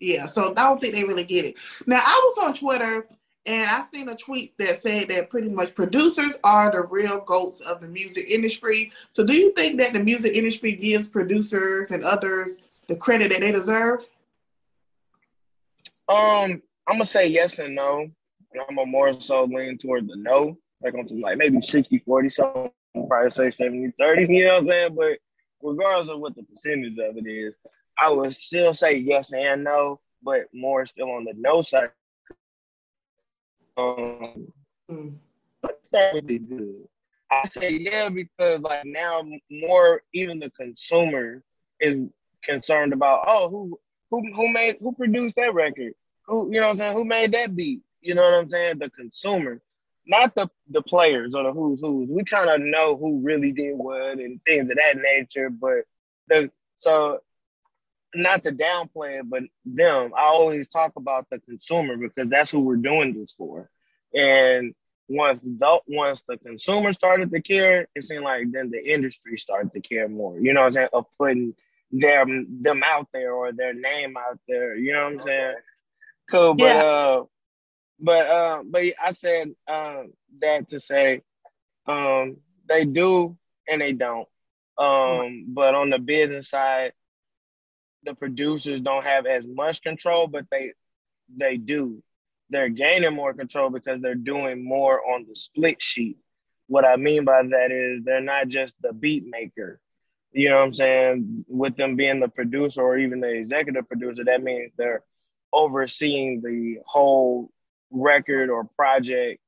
yeah, 0.00 0.26
so 0.26 0.52
I 0.56 0.64
don't 0.64 0.80
think 0.80 0.94
they 0.94 1.04
really 1.04 1.24
get 1.24 1.44
it. 1.44 1.56
Now 1.86 2.00
I 2.04 2.20
was 2.24 2.44
on 2.44 2.54
Twitter 2.54 3.06
and 3.46 3.70
I 3.70 3.82
seen 3.82 4.08
a 4.08 4.16
tweet 4.16 4.58
that 4.58 4.80
said 4.80 5.08
that 5.08 5.30
pretty 5.30 5.48
much 5.48 5.74
producers 5.74 6.36
are 6.42 6.70
the 6.70 6.82
real 6.84 7.20
goats 7.20 7.60
of 7.60 7.80
the 7.80 7.88
music 7.88 8.28
industry. 8.28 8.92
So 9.12 9.24
do 9.24 9.34
you 9.34 9.52
think 9.52 9.78
that 9.78 9.92
the 9.92 10.02
music 10.02 10.34
industry 10.34 10.72
gives 10.72 11.06
producers 11.06 11.92
and 11.92 12.02
others 12.02 12.58
the 12.88 12.96
credit 12.96 13.30
that 13.30 13.40
they 13.40 13.52
deserve? 13.52 14.00
Um, 16.08 16.62
I'm 16.88 16.94
gonna 16.94 17.04
say 17.04 17.28
yes 17.28 17.58
and 17.58 17.74
no. 17.74 18.00
And 18.00 18.62
I'm 18.68 18.76
gonna 18.76 18.86
more 18.86 19.12
so 19.12 19.44
lean 19.44 19.78
toward 19.78 20.08
the 20.08 20.16
no, 20.16 20.58
like 20.82 20.94
on 20.94 21.06
some 21.06 21.20
like 21.20 21.38
maybe 21.38 21.60
60 21.60 21.98
40, 22.00 22.28
so 22.28 22.72
I'll 22.96 23.06
probably 23.06 23.30
say 23.30 23.50
70 23.50 23.92
30, 23.98 24.32
you 24.32 24.44
know 24.44 24.54
what 24.54 24.60
I'm 24.60 24.66
saying? 24.66 24.94
But 24.96 25.18
regardless 25.62 26.08
of 26.08 26.20
what 26.20 26.34
the 26.34 26.42
percentage 26.42 26.98
of 26.98 27.16
it 27.16 27.28
is, 27.28 27.58
I 28.00 28.10
would 28.10 28.34
still 28.34 28.74
say 28.74 28.96
yes 28.96 29.32
and 29.32 29.64
no, 29.64 30.00
but 30.22 30.46
more 30.52 30.84
still 30.86 31.10
on 31.12 31.24
the 31.24 31.34
no 31.36 31.62
side. 31.62 31.90
Um, 33.76 34.52
good. 34.88 36.88
I 37.30 37.48
say 37.48 37.72
yeah 37.72 38.08
because 38.08 38.60
like 38.60 38.84
now 38.84 39.22
more 39.50 40.02
even 40.12 40.38
the 40.38 40.50
consumer 40.50 41.42
is 41.80 42.06
concerned 42.42 42.92
about 42.92 43.24
oh 43.26 43.48
who 43.48 43.78
who 44.10 44.22
who 44.34 44.52
made 44.52 44.76
who 44.80 44.92
produced 44.92 45.34
that 45.36 45.52
record 45.52 45.92
who 46.26 46.48
you 46.52 46.60
know 46.60 46.70
I'm 46.70 46.76
saying 46.76 46.92
who 46.92 47.04
made 47.04 47.32
that 47.32 47.56
beat 47.56 47.80
you 48.00 48.14
know 48.14 48.22
what 48.22 48.34
I'm 48.34 48.48
saying 48.48 48.78
the 48.78 48.90
consumer 48.90 49.60
not 50.06 50.34
the 50.34 50.48
the 50.70 50.82
players 50.82 51.34
or 51.34 51.44
the 51.44 51.52
who's 51.52 51.80
who's. 51.80 52.08
We 52.08 52.24
kind 52.24 52.48
of 52.48 52.60
know 52.60 52.96
who 52.96 53.20
really 53.20 53.52
did 53.52 53.76
what 53.76 54.18
and 54.18 54.40
things 54.44 54.70
of 54.70 54.76
that 54.76 54.98
nature. 54.98 55.50
But 55.50 55.84
the 56.28 56.50
so 56.76 57.20
not 58.16 58.44
to 58.44 58.52
downplay 58.52 59.20
it, 59.20 59.28
but 59.30 59.42
them. 59.64 60.12
I 60.16 60.24
always 60.24 60.68
talk 60.68 60.92
about 60.96 61.26
the 61.30 61.40
consumer 61.40 61.96
because 61.96 62.28
that's 62.30 62.50
who 62.50 62.60
we're 62.60 62.76
doing 62.76 63.14
this 63.18 63.32
for. 63.32 63.70
And 64.14 64.74
once 65.08 65.40
the 65.40 65.80
once 65.88 66.22
the 66.28 66.36
consumer 66.38 66.92
started 66.92 67.30
to 67.32 67.40
care, 67.40 67.88
it 67.94 68.04
seemed 68.04 68.24
like 68.24 68.50
then 68.52 68.70
the 68.70 68.84
industry 68.84 69.38
started 69.38 69.72
to 69.72 69.80
care 69.80 70.08
more. 70.08 70.38
You 70.38 70.52
know 70.54 70.60
what 70.60 70.66
I'm 70.66 70.72
saying? 70.72 70.88
Of 70.92 71.06
putting 71.18 71.54
them 71.92 72.58
them 72.62 72.82
out 72.84 73.08
there 73.12 73.32
or 73.32 73.52
their 73.52 73.74
name 73.74 74.16
out 74.16 74.38
there. 74.48 74.76
You 74.76 74.92
know 74.92 75.04
what 75.04 75.12
I'm 75.14 75.20
saying? 75.20 75.54
Cool, 76.30 76.54
but 76.54 76.74
Yeah. 76.74 76.80
uh, 76.80 77.24
but 78.00 78.26
uh, 78.26 78.62
but 78.64 78.82
I 79.02 79.12
said 79.12 79.52
um 79.68 80.12
that 80.40 80.68
to 80.68 80.80
say, 80.80 81.22
um, 81.86 82.38
they 82.68 82.84
do 82.84 83.36
and 83.68 83.80
they 83.80 83.92
don't. 83.92 84.28
Um, 84.78 85.46
but 85.48 85.74
on 85.74 85.90
the 85.90 85.98
business 85.98 86.50
side, 86.50 86.92
the 88.06 88.14
producers 88.14 88.80
don't 88.80 89.04
have 89.04 89.26
as 89.26 89.44
much 89.46 89.82
control, 89.82 90.26
but 90.26 90.46
they 90.50 90.72
they 91.36 91.56
do. 91.56 92.02
They're 92.48 92.68
gaining 92.68 93.14
more 93.14 93.34
control 93.34 93.70
because 93.70 94.00
they're 94.00 94.14
doing 94.14 94.64
more 94.64 95.00
on 95.12 95.26
the 95.28 95.34
split 95.34 95.82
sheet. 95.82 96.18
What 96.68 96.84
I 96.86 96.96
mean 96.96 97.24
by 97.24 97.42
that 97.42 97.70
is 97.72 98.04
they're 98.04 98.20
not 98.20 98.48
just 98.48 98.74
the 98.80 98.92
beat 98.92 99.24
maker. 99.26 99.80
You 100.32 100.50
know 100.50 100.56
what 100.56 100.64
I'm 100.64 100.74
saying? 100.74 101.44
With 101.48 101.76
them 101.76 101.96
being 101.96 102.20
the 102.20 102.28
producer 102.28 102.82
or 102.82 102.98
even 102.98 103.20
the 103.20 103.30
executive 103.30 103.88
producer, 103.88 104.24
that 104.24 104.42
means 104.42 104.72
they're 104.76 105.02
overseeing 105.52 106.40
the 106.40 106.78
whole 106.86 107.50
record 107.90 108.50
or 108.50 108.64
project 108.76 109.40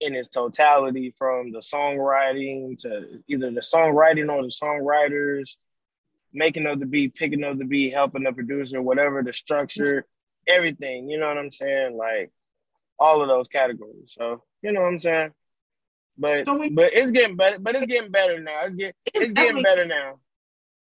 in 0.00 0.14
its 0.14 0.28
totality 0.28 1.14
from 1.16 1.52
the 1.52 1.60
songwriting 1.60 2.76
to 2.78 3.22
either 3.28 3.50
the 3.50 3.60
songwriting 3.60 4.30
or 4.30 4.42
the 4.42 4.48
songwriters, 4.48 5.56
making 6.34 6.66
of 6.66 6.80
the 6.80 6.86
beat, 6.86 7.14
picking 7.14 7.44
of 7.44 7.58
the 7.58 7.64
beat, 7.64 7.92
helping 7.94 8.24
the 8.24 8.32
producer, 8.32 8.82
whatever 8.82 9.22
the 9.22 9.32
structure, 9.32 10.04
everything. 10.46 11.08
You 11.08 11.18
know 11.18 11.28
what 11.28 11.38
I'm 11.38 11.50
saying? 11.50 11.96
Like 11.96 12.30
all 12.98 13.22
of 13.22 13.28
those 13.28 13.48
categories. 13.48 14.14
So 14.18 14.42
you 14.62 14.72
know 14.72 14.82
what 14.82 14.88
I'm 14.88 15.00
saying. 15.00 15.30
But 16.18 16.46
So 16.46 16.56
we- 16.56 16.70
but 16.70 16.92
it's 16.94 17.10
getting 17.12 17.36
better. 17.36 17.58
But 17.58 17.76
it's 17.76 17.86
getting 17.86 18.10
better 18.10 18.40
now. 18.40 18.64
It's 18.66 18.76
getting 18.76 18.94
it's 19.14 19.32
getting 19.32 19.62
better 19.62 19.84
now. 19.84 20.18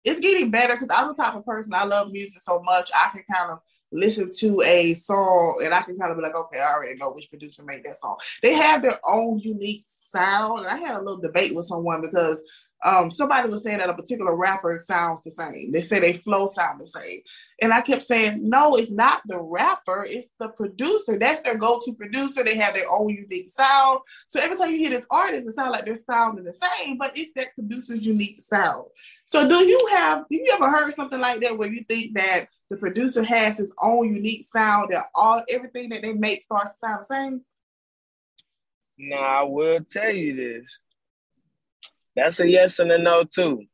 it's 0.04 0.20
getting 0.20 0.50
better 0.50 0.74
because 0.74 0.88
I'm 0.90 1.08
the 1.08 1.14
type 1.14 1.34
of 1.34 1.44
person 1.44 1.74
I 1.74 1.84
love 1.84 2.12
music 2.12 2.40
so 2.42 2.60
much 2.62 2.90
I 2.94 3.08
can 3.10 3.24
kind 3.32 3.50
of 3.52 3.58
listen 3.92 4.30
to 4.38 4.60
a 4.62 4.94
song 4.94 5.60
and 5.64 5.72
I 5.72 5.80
can 5.82 5.96
kind 5.98 6.10
of 6.10 6.18
be 6.18 6.22
like, 6.22 6.34
okay, 6.34 6.58
I 6.60 6.74
already 6.74 6.96
know 6.98 7.12
which 7.12 7.30
producer 7.30 7.64
made 7.64 7.82
that 7.84 7.96
song. 7.96 8.16
They 8.42 8.52
have 8.52 8.82
their 8.82 8.98
own 9.04 9.38
unique 9.38 9.84
sound, 9.86 10.60
and 10.60 10.68
I 10.68 10.76
had 10.76 10.96
a 10.96 11.00
little 11.00 11.20
debate 11.20 11.54
with 11.54 11.66
someone 11.66 12.02
because 12.02 12.42
um, 12.84 13.10
somebody 13.10 13.48
was 13.48 13.62
saying 13.64 13.78
that 13.78 13.90
a 13.90 13.94
particular 13.94 14.36
rapper 14.36 14.76
sounds 14.78 15.22
the 15.22 15.30
same. 15.30 15.72
They 15.72 15.82
say 15.82 15.98
they 15.98 16.12
flow 16.12 16.46
sound 16.46 16.80
the 16.80 16.86
same, 16.86 17.20
and 17.62 17.72
I 17.72 17.80
kept 17.80 18.02
saying, 18.02 18.48
no, 18.48 18.76
it's 18.76 18.90
not 18.90 19.22
the 19.26 19.40
rapper, 19.40 20.04
it's 20.06 20.28
the 20.38 20.50
producer. 20.50 21.18
That's 21.18 21.40
their 21.40 21.56
go-to 21.56 21.94
producer. 21.94 22.44
They 22.44 22.56
have 22.56 22.74
their 22.74 22.84
own 22.90 23.08
unique 23.08 23.48
sound. 23.48 24.00
So 24.28 24.40
every 24.40 24.58
time 24.58 24.72
you 24.72 24.78
hear 24.78 24.90
this 24.90 25.06
artist, 25.10 25.48
it 25.48 25.54
sounds 25.54 25.70
like 25.70 25.86
they're 25.86 25.96
sounding 25.96 26.44
the 26.44 26.52
same, 26.52 26.98
but 26.98 27.16
it's 27.16 27.30
that 27.36 27.54
producer's 27.54 28.04
unique 28.04 28.42
sound. 28.42 28.86
So 29.24 29.48
do 29.48 29.66
you 29.66 29.88
have 29.92 30.18
have 30.18 30.26
you 30.30 30.46
ever 30.52 30.70
heard 30.70 30.92
something 30.92 31.20
like 31.20 31.40
that 31.40 31.56
where 31.56 31.72
you 31.72 31.82
think 31.88 32.14
that 32.16 32.46
the 32.68 32.76
producer 32.76 33.22
has 33.22 33.58
his 33.58 33.72
own 33.80 34.14
unique 34.14 34.44
sound 34.44 34.90
that 34.92 35.06
all 35.14 35.42
everything 35.48 35.88
that 35.90 36.02
they 36.02 36.12
make 36.12 36.42
starts 36.42 36.78
to 36.78 36.86
sound 36.86 37.00
the 37.00 37.04
same? 37.04 37.44
Now 38.98 39.40
I 39.40 39.42
will 39.42 39.80
tell 39.90 40.14
you 40.14 40.36
this. 40.36 40.78
That's 42.16 42.40
a 42.40 42.48
yes 42.48 42.78
and 42.78 42.90
a 42.90 42.98
no 42.98 43.24
too. 43.24 43.58
And 43.58 43.68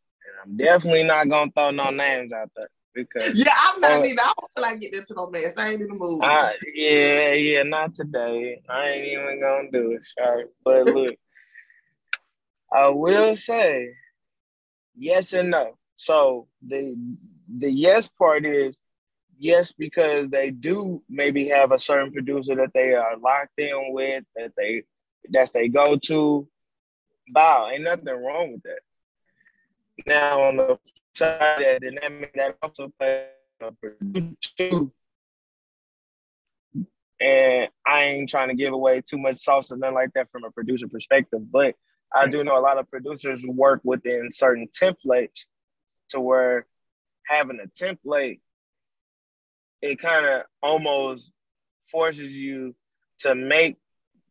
I'm 0.45 0.57
definitely 0.57 1.05
not 1.05 1.29
gonna 1.29 1.51
throw 1.57 1.71
no 1.71 1.91
names 1.91 2.33
out 2.33 2.51
there 2.57 2.69
because 2.95 3.33
Yeah, 3.35 3.53
I'm 3.57 3.81
not 3.81 4.01
Uh, 4.01 4.05
even 4.05 4.19
I 4.19 4.33
don't 4.39 4.53
feel 4.55 4.63
like 4.63 4.81
getting 4.81 5.01
into 5.01 5.15
no 5.15 5.31
mess. 5.31 5.57
I 5.57 5.71
ain't 5.71 5.83
in 5.83 5.89
the 5.89 5.95
mood. 5.95 6.21
I, 6.23 6.55
yeah, 6.75 7.33
yeah, 7.33 7.63
not 7.63 7.95
today. 7.95 8.61
I 8.69 8.89
ain't 8.89 9.07
even 9.07 9.41
gonna 9.41 9.71
do 9.71 9.93
it, 9.93 10.03
sorry. 10.19 10.47
But 10.65 10.87
look, 10.95 11.15
I 12.75 12.89
will 12.89 13.37
say 13.37 13.95
yes 14.97 15.33
and 15.33 15.51
no. 15.51 15.79
So 15.97 16.49
the 16.67 16.97
the 17.59 17.71
yes 17.71 18.09
part 18.09 18.45
is 18.45 18.79
yes 19.39 19.73
because 19.73 20.29
they 20.31 20.51
do 20.51 21.03
maybe 21.09 21.49
have 21.49 21.73
a 21.73 21.79
certain 21.79 22.13
producer 22.13 22.57
that 22.57 22.73
they 22.75 22.95
are 22.95 23.17
locked 23.19 23.59
in 23.59 23.93
with 23.93 24.25
that 24.37 24.53
they 24.57 24.83
that's 25.31 25.53
they 25.53 25.69
go 25.69 25.97
to. 25.97 26.49
Bow, 27.29 27.71
ain't 27.71 27.85
nothing 27.85 28.07
wrong 28.07 28.53
with 28.53 28.63
that. 28.63 28.81
Now 30.07 30.43
on 30.43 30.57
the 30.57 30.79
side 31.15 31.79
then 31.83 31.99
that 32.01 32.13
mean 32.13 32.27
that 32.35 32.57
also 32.63 32.93
play 32.99 33.29
a 33.61 33.71
producer 33.73 34.35
too 34.57 34.93
and 37.23 37.69
I 37.87 38.03
ain't 38.03 38.29
trying 38.29 38.49
to 38.49 38.55
give 38.55 38.73
away 38.73 39.01
too 39.01 39.19
much 39.19 39.37
sauce 39.37 39.71
or 39.71 39.77
nothing 39.77 39.95
like 39.95 40.13
that 40.15 40.31
from 40.31 40.45
a 40.45 40.51
producer 40.51 40.89
perspective, 40.89 41.41
but 41.53 41.77
I 42.15 42.27
do 42.27 42.43
know 42.43 42.59
a 42.59 42.61
lot 42.61 42.79
of 42.79 42.91
producers 42.91 43.45
work 43.47 43.81
within 43.85 44.29
certain 44.33 44.69
templates 44.69 45.47
to 46.11 46.21
where 46.21 46.67
having 47.27 47.61
a 47.61 47.69
template, 47.69 48.41
it 49.81 50.01
kind 50.01 50.27
of 50.27 50.43
almost 50.63 51.31
forces 51.91 52.37
you 52.37 52.75
to 53.21 53.35
make 53.35 53.77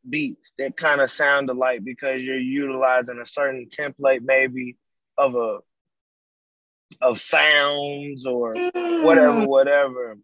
beats 0.09 0.51
that 0.57 0.75
kind 0.77 1.01
of 1.01 1.09
sound 1.09 1.49
alike 1.49 1.83
because 1.83 2.21
you're 2.21 2.37
utilizing 2.39 3.19
a 3.19 3.25
certain 3.25 3.67
template 3.69 4.21
maybe 4.23 4.77
of 5.17 5.35
a 5.35 5.59
of 7.01 7.19
sounds 7.19 8.25
or 8.25 8.55
whatever, 9.01 9.45
whatever. 9.45 10.17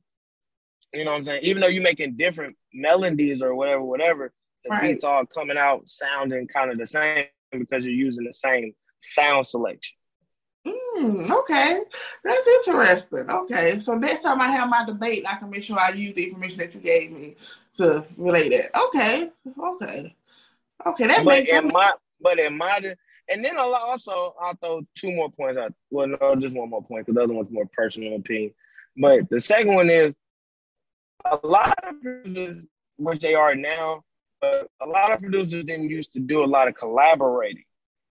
You 0.93 1.05
know 1.05 1.11
what 1.11 1.17
I'm 1.17 1.23
saying? 1.23 1.41
Even 1.43 1.61
though 1.61 1.67
you're 1.67 1.83
making 1.83 2.17
different 2.17 2.55
melodies 2.73 3.41
or 3.41 3.55
whatever, 3.55 3.81
whatever, 3.83 4.33
the 4.63 4.71
Right. 4.71 4.93
beats 4.93 5.03
all 5.03 5.25
coming 5.25 5.57
out 5.57 5.87
sounding 5.87 6.47
kind 6.47 6.71
of 6.71 6.77
the 6.77 6.87
same 6.87 7.25
because 7.51 7.85
you're 7.85 7.95
using 7.95 8.25
the 8.25 8.33
same 8.33 8.73
sound 8.99 9.45
selection. 9.45 9.97
Hmm, 10.65 11.31
okay, 11.31 11.81
that's 12.23 12.47
interesting. 12.47 13.29
Okay, 13.29 13.79
so 13.79 13.93
next 13.93 14.23
time 14.23 14.41
I 14.41 14.47
have 14.51 14.67
my 14.67 14.83
debate, 14.85 15.23
I 15.27 15.35
can 15.35 15.49
make 15.49 15.63
sure 15.63 15.77
I 15.79 15.91
use 15.91 16.15
the 16.15 16.25
information 16.25 16.57
that 16.59 16.73
you 16.73 16.81
gave 16.81 17.11
me 17.11 17.35
to 17.77 18.05
relate 18.17 18.51
it. 18.51 18.65
Okay, 18.87 19.29
okay, 19.59 20.15
okay. 20.85 21.07
That 21.07 21.23
But 21.23 21.25
makes 21.25 21.49
in 21.49 21.55
sense. 21.61 21.73
my 21.73 21.91
but 22.21 22.39
in 22.39 22.57
my 22.57 22.95
and 23.29 23.43
then 23.43 23.57
I'll 23.57 23.73
also 23.73 24.35
I'll 24.41 24.55
throw 24.55 24.81
two 24.95 25.11
more 25.11 25.29
points 25.31 25.59
out. 25.59 25.73
Well, 25.91 26.07
no, 26.07 26.35
just 26.35 26.55
one 26.55 26.69
more 26.69 26.83
point 26.83 27.05
because 27.05 27.15
the 27.15 27.23
other 27.23 27.33
one's 27.33 27.51
more 27.51 27.69
personal 27.73 28.15
opinion. 28.15 28.53
But 28.95 29.29
the 29.29 29.39
second 29.39 29.75
one 29.75 29.89
is 29.89 30.15
a 31.25 31.39
lot 31.43 31.77
of 31.83 32.01
producers, 32.01 32.65
which 32.97 33.19
they 33.19 33.33
are 33.33 33.53
now, 33.55 34.03
but 34.41 34.69
a 34.81 34.85
lot 34.87 35.11
of 35.11 35.19
producers 35.19 35.65
didn't 35.65 35.89
used 35.89 36.13
to 36.13 36.19
do 36.19 36.43
a 36.43 36.45
lot 36.45 36.67
of 36.67 36.75
collaborating, 36.75 37.65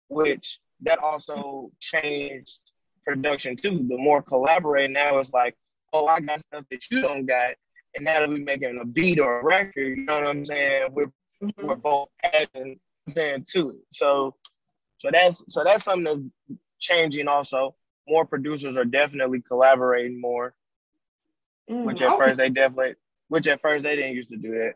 which 0.09 0.61
that 0.83 0.99
also 0.99 1.71
changed 1.81 2.61
production 3.05 3.57
too. 3.57 3.87
The 3.89 3.97
more 3.97 4.23
collaborating 4.23 4.93
now 4.93 5.19
it's 5.19 5.33
like, 5.33 5.57
oh, 5.93 6.07
I 6.07 6.21
got 6.21 6.41
stuff 6.41 6.65
that 6.71 6.85
you 6.91 7.01
don't 7.01 7.27
got, 7.27 7.55
and 7.97 8.05
now 8.05 8.21
that 8.21 8.29
we're 8.29 8.39
making 8.39 8.79
a 8.81 8.85
beat 8.85 9.19
or 9.19 9.41
a 9.41 9.45
record, 9.45 9.99
you 9.99 10.05
know 10.05 10.15
what 10.15 10.27
I'm 10.27 10.45
saying? 10.45 10.89
We're 10.93 11.13
we're 11.63 11.77
both 11.77 12.09
adding 12.23 12.79
then 13.09 13.45
to 13.53 13.71
it. 13.71 13.81
So 13.93 14.35
so 14.99 15.11
that's 15.13 15.43
so 15.49 15.65
that's 15.65 15.85
something 15.85 16.05
that's 16.05 16.59
changing 16.79 17.29
also. 17.29 17.75
More 18.09 18.25
producers 18.25 18.77
are 18.77 18.85
definitely 18.85 19.43
collaborating 19.43 20.21
more, 20.21 20.55
Mm, 21.71 21.85
which 21.85 22.01
at 22.01 22.13
okay. 22.13 22.25
first 22.25 22.37
they 22.39 22.49
definitely 22.49 22.95
which 23.29 23.49
at 23.49 23.61
first 23.61 23.83
they 23.83 23.97
didn't 23.97 24.15
used 24.15 24.31
to 24.31 24.37
do 24.37 24.53
that. 24.53 24.75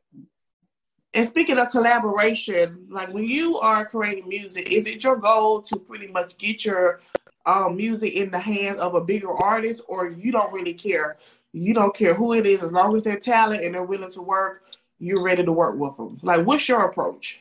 And 1.15 1.27
speaking 1.27 1.59
of 1.59 1.71
collaboration, 1.71 2.87
like 2.91 3.13
when 3.13 3.25
you 3.25 3.59
are 3.59 3.85
creating 3.85 4.29
music, 4.29 4.71
is 4.73 4.87
it 4.87 5.03
your 5.05 5.17
goal 5.17 5.63
to 5.63 5.77
pretty 5.77 6.09
much 6.09 6.37
get 6.39 6.65
your 6.65 7.01
um, 7.47 7.77
music 7.77 8.15
in 8.15 8.31
the 8.31 8.39
hands 8.39 8.81
of 8.81 8.95
a 8.95 9.01
bigger 9.01 9.33
artist, 9.33 9.83
or 9.89 10.09
you 10.11 10.33
don't 10.33 10.53
really 10.53 10.75
care? 10.75 11.17
You 11.53 11.75
don't 11.75 11.95
care 11.95 12.15
who 12.15 12.35
it 12.35 12.47
is, 12.47 12.63
as 12.63 12.73
long 12.73 12.97
as 12.97 13.03
they're 13.03 13.19
talented 13.19 13.67
and 13.67 13.75
they're 13.75 13.83
willing 13.83 14.11
to 14.13 14.23
work, 14.23 14.63
you're 14.99 15.23
ready 15.23 15.45
to 15.45 15.53
work 15.53 15.77
with 15.79 15.97
them. 15.97 16.19
Like, 16.23 16.47
what's 16.47 16.69
your 16.69 16.85
approach? 16.85 17.41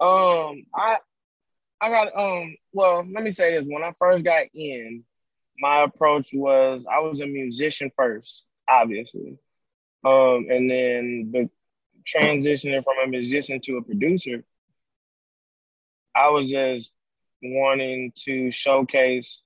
Um 0.00 0.66
I 0.74 0.98
I 1.80 1.88
got 1.88 2.16
um 2.16 2.56
well 2.72 3.04
let 3.10 3.24
me 3.24 3.30
say 3.32 3.56
this. 3.58 3.66
When 3.66 3.82
I 3.82 3.92
first 3.98 4.24
got 4.24 4.44
in, 4.54 5.02
my 5.58 5.82
approach 5.82 6.30
was 6.32 6.84
I 6.90 7.00
was 7.00 7.20
a 7.20 7.26
musician 7.26 7.90
first, 7.96 8.44
obviously. 8.68 9.38
Um 10.04 10.46
and 10.50 10.70
then 10.70 11.30
the 11.32 11.50
transitioning 12.04 12.84
from 12.84 12.94
a 13.04 13.08
musician 13.08 13.60
to 13.62 13.78
a 13.78 13.82
producer, 13.82 14.44
I 16.14 16.30
was 16.30 16.48
just 16.48 16.94
wanting 17.42 18.12
to 18.24 18.50
showcase 18.52 19.42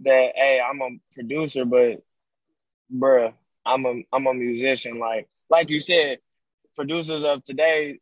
that 0.00 0.32
hey, 0.34 0.60
I'm 0.60 0.80
a 0.80 0.90
producer, 1.14 1.66
but 1.66 2.02
bruh, 2.94 3.32
I'm 3.64 3.86
a 3.86 4.02
I'm 4.12 4.26
a 4.26 4.34
musician. 4.34 4.98
Like 4.98 5.28
like 5.50 5.70
you 5.70 5.80
said, 5.80 6.18
producers 6.74 7.24
of 7.24 7.44
today 7.44 7.98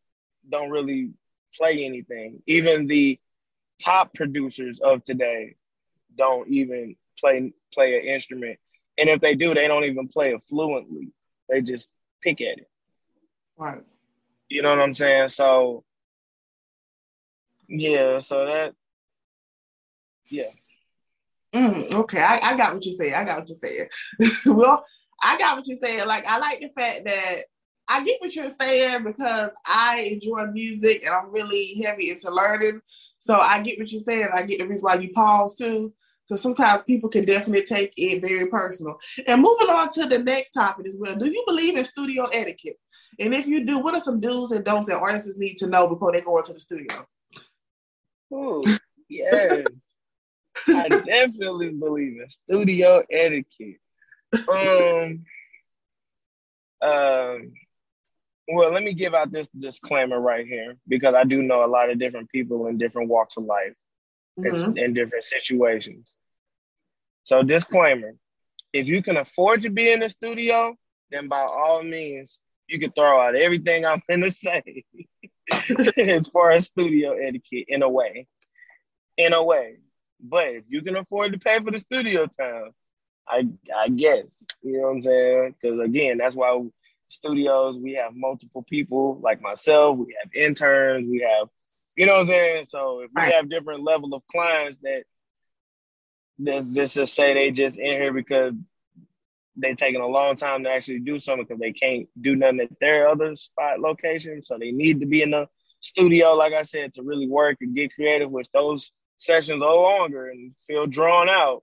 don't 0.48 0.70
really 0.70 1.10
play 1.56 1.84
anything. 1.84 2.42
Even 2.46 2.86
the 2.86 3.18
top 3.80 4.14
producers 4.14 4.80
of 4.80 5.02
today 5.04 5.56
don't 6.16 6.48
even 6.48 6.96
play 7.18 7.52
play 7.72 7.98
an 7.98 8.06
instrument. 8.06 8.58
And 8.98 9.08
if 9.08 9.20
they 9.20 9.34
do, 9.34 9.54
they 9.54 9.68
don't 9.68 9.84
even 9.84 10.08
play 10.08 10.32
it 10.32 10.42
fluently. 10.42 11.12
They 11.48 11.62
just 11.62 11.88
pick 12.22 12.40
at 12.40 12.58
it. 12.58 12.70
Right. 13.56 13.82
You 14.48 14.62
know 14.62 14.70
what 14.70 14.80
I'm 14.80 14.94
saying? 14.94 15.28
So 15.28 15.84
yeah, 17.68 18.18
so 18.18 18.46
that 18.46 18.74
yeah. 20.26 20.50
Mm, 21.52 21.92
okay, 21.94 22.20
I, 22.20 22.38
I 22.42 22.56
got 22.56 22.74
what 22.74 22.84
you're 22.84 22.94
saying. 22.94 23.14
I 23.14 23.24
got 23.24 23.40
what 23.40 23.48
you're 23.48 23.56
saying. 23.56 23.88
well, 24.46 24.84
I 25.22 25.36
got 25.38 25.56
what 25.56 25.66
you're 25.66 25.76
saying. 25.76 26.06
Like, 26.06 26.26
I 26.26 26.38
like 26.38 26.60
the 26.60 26.70
fact 26.76 27.04
that 27.06 27.36
I 27.88 28.04
get 28.04 28.20
what 28.20 28.34
you're 28.34 28.50
saying 28.50 29.02
because 29.04 29.50
I 29.66 30.10
enjoy 30.12 30.46
music 30.52 31.04
and 31.04 31.12
I'm 31.12 31.32
really 31.32 31.82
heavy 31.82 32.10
into 32.10 32.30
learning. 32.30 32.80
So 33.18 33.34
I 33.34 33.60
get 33.62 33.78
what 33.78 33.90
you're 33.90 34.00
saying. 34.00 34.28
I 34.32 34.42
get 34.42 34.58
the 34.58 34.66
reason 34.66 34.84
why 34.84 34.94
you 34.94 35.10
pause 35.12 35.56
too. 35.56 35.92
Because 36.28 36.40
sometimes 36.40 36.82
people 36.82 37.08
can 37.08 37.24
definitely 37.24 37.66
take 37.66 37.92
it 37.96 38.22
very 38.22 38.46
personal. 38.46 38.96
And 39.26 39.42
moving 39.42 39.68
on 39.68 39.90
to 39.94 40.06
the 40.06 40.20
next 40.20 40.52
topic 40.52 40.86
as 40.86 40.94
well. 40.96 41.16
Do 41.16 41.26
you 41.26 41.42
believe 41.46 41.76
in 41.76 41.84
studio 41.84 42.26
etiquette? 42.26 42.78
And 43.18 43.34
if 43.34 43.48
you 43.48 43.66
do, 43.66 43.78
what 43.78 43.94
are 43.94 44.00
some 44.00 44.20
do's 44.20 44.52
and 44.52 44.64
don'ts 44.64 44.86
that 44.86 45.00
artists 45.00 45.36
need 45.36 45.56
to 45.56 45.66
know 45.66 45.88
before 45.88 46.12
they 46.12 46.20
go 46.20 46.38
into 46.38 46.52
the 46.52 46.60
studio? 46.60 47.04
Ooh, 48.32 48.62
yes. 49.08 49.66
I 50.68 50.88
definitely 50.88 51.70
believe 51.70 52.20
in 52.20 52.28
studio 52.28 53.02
etiquette. 53.10 53.80
Um, 54.48 55.24
um, 56.82 57.52
well, 58.48 58.72
let 58.72 58.82
me 58.82 58.94
give 58.94 59.14
out 59.14 59.32
this 59.32 59.48
disclaimer 59.48 60.20
right 60.20 60.46
here 60.46 60.76
because 60.88 61.14
I 61.14 61.24
do 61.24 61.42
know 61.42 61.64
a 61.64 61.66
lot 61.66 61.90
of 61.90 61.98
different 61.98 62.30
people 62.30 62.66
in 62.66 62.78
different 62.78 63.08
walks 63.08 63.36
of 63.36 63.44
life 63.44 63.74
mm-hmm. 64.38 64.76
in 64.76 64.94
different 64.94 65.24
situations. 65.24 66.14
So, 67.24 67.42
disclaimer 67.42 68.14
if 68.72 68.86
you 68.86 69.02
can 69.02 69.16
afford 69.16 69.62
to 69.62 69.70
be 69.70 69.90
in 69.90 70.00
the 70.00 70.08
studio, 70.08 70.74
then 71.10 71.28
by 71.28 71.40
all 71.40 71.82
means, 71.82 72.40
you 72.68 72.78
can 72.78 72.92
throw 72.92 73.20
out 73.20 73.34
everything 73.34 73.84
I'm 73.84 74.02
going 74.08 74.22
to 74.22 74.30
say 74.30 74.84
as 75.98 76.28
far 76.28 76.52
as 76.52 76.66
studio 76.66 77.14
etiquette 77.14 77.66
in 77.68 77.82
a 77.82 77.88
way. 77.88 78.26
In 79.16 79.32
a 79.32 79.42
way. 79.42 79.78
But 80.22 80.46
if 80.46 80.64
you 80.68 80.82
can 80.82 80.96
afford 80.96 81.32
to 81.32 81.38
pay 81.38 81.58
for 81.60 81.70
the 81.70 81.78
studio 81.78 82.26
time, 82.26 82.70
I 83.28 83.46
I 83.76 83.88
guess. 83.88 84.44
You 84.62 84.78
know 84.78 84.88
what 84.88 84.94
I'm 84.94 85.02
saying? 85.02 85.54
Because 85.60 85.80
again, 85.80 86.18
that's 86.18 86.34
why 86.34 86.60
studios 87.08 87.76
we 87.76 87.94
have 87.94 88.14
multiple 88.14 88.62
people 88.62 89.18
like 89.22 89.40
myself. 89.40 89.98
We 89.98 90.16
have 90.22 90.32
interns. 90.34 91.08
We 91.08 91.20
have, 91.20 91.48
you 91.96 92.06
know 92.06 92.14
what 92.14 92.20
I'm 92.20 92.26
saying. 92.26 92.66
So 92.68 93.00
if 93.00 93.10
we 93.14 93.22
right. 93.22 93.34
have 93.34 93.50
different 93.50 93.82
level 93.82 94.14
of 94.14 94.22
clients 94.30 94.78
that 94.82 95.04
that 96.40 96.72
this 96.72 96.94
just 96.94 97.14
say 97.14 97.34
they 97.34 97.50
just 97.50 97.78
in 97.78 97.90
here 98.00 98.12
because 98.12 98.54
they 99.56 99.74
taking 99.74 100.00
a 100.00 100.06
long 100.06 100.36
time 100.36 100.64
to 100.64 100.70
actually 100.70 101.00
do 101.00 101.18
something 101.18 101.44
because 101.44 101.60
they 101.60 101.72
can't 101.72 102.08
do 102.20 102.36
nothing 102.36 102.60
at 102.60 102.80
their 102.80 103.08
other 103.08 103.34
spot 103.36 103.80
location. 103.80 104.42
So 104.42 104.56
they 104.58 104.70
need 104.70 105.00
to 105.00 105.06
be 105.06 105.22
in 105.22 105.32
the 105.32 105.48
studio, 105.80 106.34
like 106.34 106.52
I 106.52 106.62
said, 106.62 106.94
to 106.94 107.02
really 107.02 107.28
work 107.28 107.58
and 107.60 107.74
get 107.74 107.94
creative, 107.94 108.30
which 108.30 108.48
those 108.52 108.90
sessions 109.20 109.62
are 109.62 109.74
longer 109.74 110.28
and 110.28 110.54
feel 110.66 110.86
drawn 110.86 111.28
out. 111.28 111.62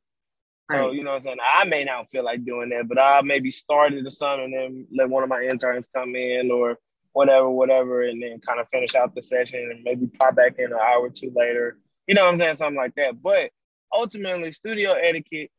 So, 0.70 0.92
you 0.92 1.04
know 1.04 1.12
what 1.12 1.18
I'm 1.18 1.22
saying? 1.22 1.38
I 1.42 1.64
may 1.64 1.86
not 1.86 2.10
feel 2.10 2.26
like 2.26 2.44
doing 2.44 2.70
that, 2.70 2.90
but 2.90 3.00
I 3.00 3.22
maybe 3.22 3.50
start 3.50 3.94
it 3.94 4.06
or 4.06 4.10
something 4.10 4.46
and 4.46 4.54
then 4.54 4.88
let 4.94 5.10
one 5.10 5.24
of 5.24 5.30
my 5.30 5.42
interns 5.42 5.88
come 5.96 6.14
in 6.16 6.52
or 6.52 6.78
whatever, 7.14 7.50
whatever, 7.50 8.04
and 8.04 8.22
then 8.22 8.40
kind 8.42 8.60
of 8.60 8.68
finish 8.68 8.94
out 8.94 9.16
the 9.16 9.22
session 9.22 9.72
and 9.72 9.84
maybe 9.84 10.08
pop 10.20 10.36
back 10.36 10.56
in 10.60 10.66
an 10.66 10.74
hour 10.74 11.04
or 11.04 11.10
two 11.10 11.32
later. 11.36 11.78
You 12.06 12.16
know 12.16 12.26
what 12.26 12.34
I'm 12.34 12.40
saying? 12.40 12.56
Something 12.56 12.76
like 12.76 12.96
that. 12.96 13.22
But 13.22 13.52
ultimately, 13.94 14.52
studio 14.52 14.92
etiquette, 14.92 15.52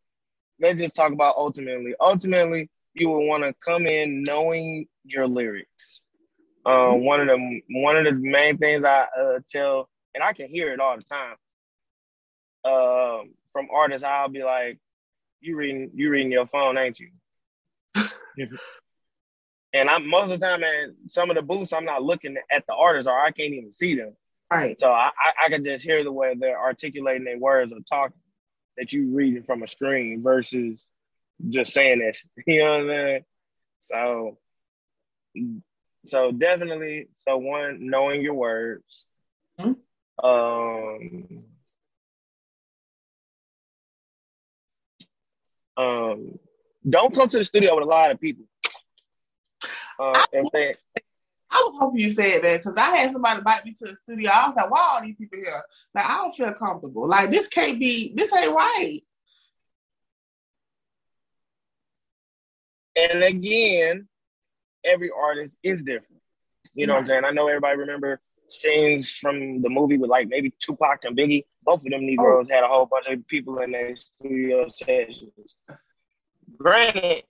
let's 0.60 0.78
just 0.78 0.94
talk 0.94 1.12
about 1.12 1.36
ultimately. 1.36 1.94
Ultimately, 1.98 2.68
you 2.92 3.08
will 3.08 3.26
want 3.26 3.44
to 3.44 3.54
come 3.64 3.86
in 3.86 4.22
knowing 4.22 4.86
your 5.04 5.26
lyrics. 5.26 6.02
Mm-hmm. 6.66 7.02
one 7.02 7.20
of 7.20 7.28
the 7.28 7.60
one 7.70 7.96
of 7.96 8.04
the 8.04 8.12
main 8.12 8.58
things 8.58 8.84
I 8.84 9.06
uh, 9.18 9.38
tell, 9.48 9.88
and 10.14 10.22
I 10.22 10.34
can 10.34 10.48
hear 10.48 10.74
it 10.74 10.80
all 10.80 10.96
the 10.96 11.02
time 11.02 11.36
um, 12.64 13.34
from 13.52 13.68
artists, 13.72 14.06
I'll 14.06 14.28
be 14.28 14.42
like, 14.42 14.78
"You 15.40 15.56
reading, 15.56 15.90
you 15.94 16.10
reading 16.10 16.32
your 16.32 16.46
phone, 16.46 16.78
ain't 16.78 17.00
you?" 17.00 17.10
and 19.72 19.90
I'm 19.90 20.08
most 20.08 20.30
of 20.30 20.40
the 20.40 20.46
time, 20.46 20.60
man, 20.60 20.94
some 21.06 21.30
of 21.30 21.36
the 21.36 21.42
booths, 21.42 21.72
I'm 21.72 21.84
not 21.84 22.02
looking 22.02 22.36
at 22.50 22.66
the 22.66 22.74
artists, 22.74 23.08
or 23.08 23.18
I 23.18 23.30
can't 23.30 23.54
even 23.54 23.72
see 23.72 23.94
them. 23.94 24.16
Right. 24.50 24.78
So 24.80 24.90
I, 24.90 25.10
I, 25.18 25.46
I 25.46 25.48
can 25.50 25.62
just 25.62 25.84
hear 25.84 26.02
the 26.02 26.12
way 26.12 26.34
they're 26.38 26.58
articulating 26.58 27.24
their 27.24 27.38
words 27.38 27.72
or 27.72 27.80
talking 27.88 28.16
that 28.78 28.92
you 28.92 29.14
reading 29.14 29.42
from 29.42 29.62
a 29.62 29.66
screen 29.66 30.22
versus 30.22 30.86
just 31.48 31.72
saying 31.72 31.98
this. 31.98 32.24
You 32.46 32.64
know 32.64 32.70
what 32.70 32.80
I'm 32.80 32.88
saying? 32.88 33.24
So, 33.80 34.38
so 36.06 36.32
definitely, 36.32 37.08
so 37.16 37.36
one, 37.36 37.78
knowing 37.80 38.22
your 38.22 38.34
words. 38.34 39.04
Mm-hmm. 39.60 40.26
Um 40.26 41.44
um, 45.78 46.38
don't 46.88 47.14
come 47.14 47.28
to 47.28 47.38
the 47.38 47.44
studio 47.44 47.74
with 47.76 47.84
a 47.84 47.88
lot 47.88 48.10
of 48.10 48.20
people. 48.20 48.44
Uh, 49.98 50.24
and 50.32 50.44
say, 50.52 50.74
I 51.50 51.56
was 51.66 51.76
hoping 51.80 52.00
you 52.00 52.10
said 52.10 52.42
that 52.42 52.58
because 52.58 52.76
I 52.76 52.90
had 52.96 53.12
somebody 53.12 53.38
invite 53.38 53.64
me 53.64 53.72
to 53.72 53.84
the 53.86 53.96
studio. 53.96 54.30
I 54.30 54.48
was 54.48 54.56
like, 54.56 54.70
why 54.70 54.90
all 54.92 55.02
these 55.02 55.16
people 55.16 55.38
here? 55.38 55.62
Like, 55.94 56.08
I 56.08 56.16
don't 56.18 56.34
feel 56.34 56.52
comfortable. 56.52 57.08
Like, 57.08 57.30
this 57.30 57.48
can't 57.48 57.80
be, 57.80 58.12
this 58.14 58.32
ain't 58.34 58.52
right. 58.52 59.00
And 62.96 63.22
again, 63.22 64.08
every 64.84 65.10
artist 65.10 65.58
is 65.62 65.82
different. 65.82 66.22
You 66.74 66.86
know 66.86 66.94
right. 66.94 66.98
what 66.98 67.02
I'm 67.02 67.06
saying? 67.06 67.24
I 67.24 67.30
know 67.30 67.48
everybody 67.48 67.78
remember 67.78 68.20
scenes 68.48 69.10
from 69.10 69.62
the 69.62 69.68
movie 69.68 69.98
with 69.98 70.10
like 70.10 70.28
maybe 70.28 70.52
Tupac 70.60 71.04
and 71.04 71.16
Biggie. 71.16 71.44
Both 71.62 71.84
of 71.84 71.90
them 71.90 72.06
Negroes 72.06 72.48
oh. 72.50 72.54
had 72.54 72.64
a 72.64 72.68
whole 72.68 72.86
bunch 72.86 73.06
of 73.06 73.26
people 73.28 73.58
in 73.60 73.72
their 73.72 73.94
studio 73.94 74.66
sessions. 74.68 75.56
Granted, 76.56 77.24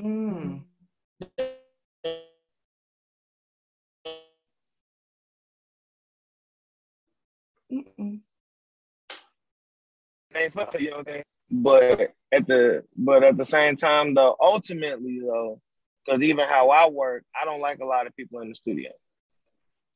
mm. 0.00 0.62
But 11.50 12.12
at 12.32 12.46
the 12.46 12.84
but 12.96 13.22
at 13.24 13.36
the 13.36 13.44
same 13.44 13.76
time 13.76 14.14
though, 14.14 14.36
ultimately 14.40 15.20
though, 15.20 15.60
because 16.06 16.22
even 16.22 16.46
how 16.46 16.70
I 16.70 16.88
work, 16.88 17.24
I 17.40 17.44
don't 17.44 17.60
like 17.60 17.80
a 17.80 17.84
lot 17.84 18.06
of 18.06 18.14
people 18.16 18.40
in 18.40 18.48
the 18.48 18.54
studio. 18.54 18.90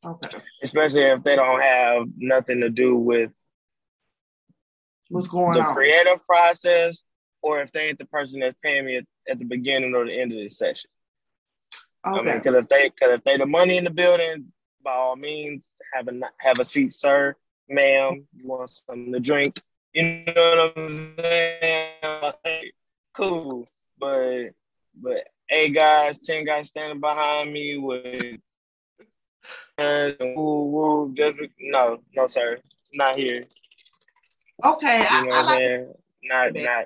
Okay. 0.05 0.39
Especially 0.63 1.03
if 1.03 1.23
they 1.23 1.37
don't 1.37 1.61
have 1.61 2.07
nothing 2.17 2.61
to 2.61 2.71
do 2.71 2.97
with 2.97 3.31
what's 5.09 5.29
going 5.29 5.55
the 5.55 5.61
on, 5.61 5.69
the 5.69 5.75
creative 5.75 6.25
process, 6.27 7.03
or 7.43 7.61
if 7.61 7.71
they 7.73 7.89
ain't 7.89 7.99
the 7.99 8.07
person 8.07 8.41
that's 8.41 8.57
paying 8.63 8.87
me 8.87 8.97
at, 8.97 9.05
at 9.29 9.39
the 9.39 9.45
beginning 9.45 9.95
or 9.95 10.07
the 10.07 10.19
end 10.19 10.33
of 10.33 10.39
the 10.39 10.49
session. 10.49 10.91
Okay. 12.07 12.19
I 12.19 12.23
mean, 12.23 12.39
because 12.43 12.57
if 12.57 12.69
they, 12.69 12.89
because 12.89 13.19
if 13.19 13.25
they 13.25 13.37
the 13.37 13.47
money 13.47 13.77
in 13.77 13.85
the 13.85 13.91
building, 13.91 14.53
by 14.83 14.93
all 14.93 15.17
means, 15.17 15.73
have 15.93 16.09
a 16.09 16.19
have 16.39 16.59
a 16.59 16.65
seat, 16.65 16.95
sir, 16.95 17.35
ma'am. 17.69 18.27
You 18.35 18.49
want 18.49 18.71
something 18.73 19.13
to 19.13 19.21
drink? 19.21 19.61
You 19.93 20.25
know 20.25 20.73
what 20.75 20.79
I'm 20.79 21.15
saying? 21.19 22.71
Cool, 23.15 23.69
but 23.99 24.51
but 25.03 25.29
eight 25.51 25.75
guys, 25.75 26.19
ten 26.19 26.45
guys 26.45 26.69
standing 26.69 27.01
behind 27.01 27.53
me 27.53 27.79
with 27.79 28.41
and 29.79 30.17
woo 30.21 30.65
woo. 30.65 31.15
Just 31.15 31.37
no, 31.61 31.99
no, 32.15 32.27
sir, 32.27 32.59
not 32.93 33.17
here. 33.17 33.45
Okay, 34.65 35.01
you 35.01 35.27
know 35.27 35.37
I, 35.37 35.39
I 35.39 35.43
like 35.43 35.89
not 36.23 36.55
not. 36.55 36.85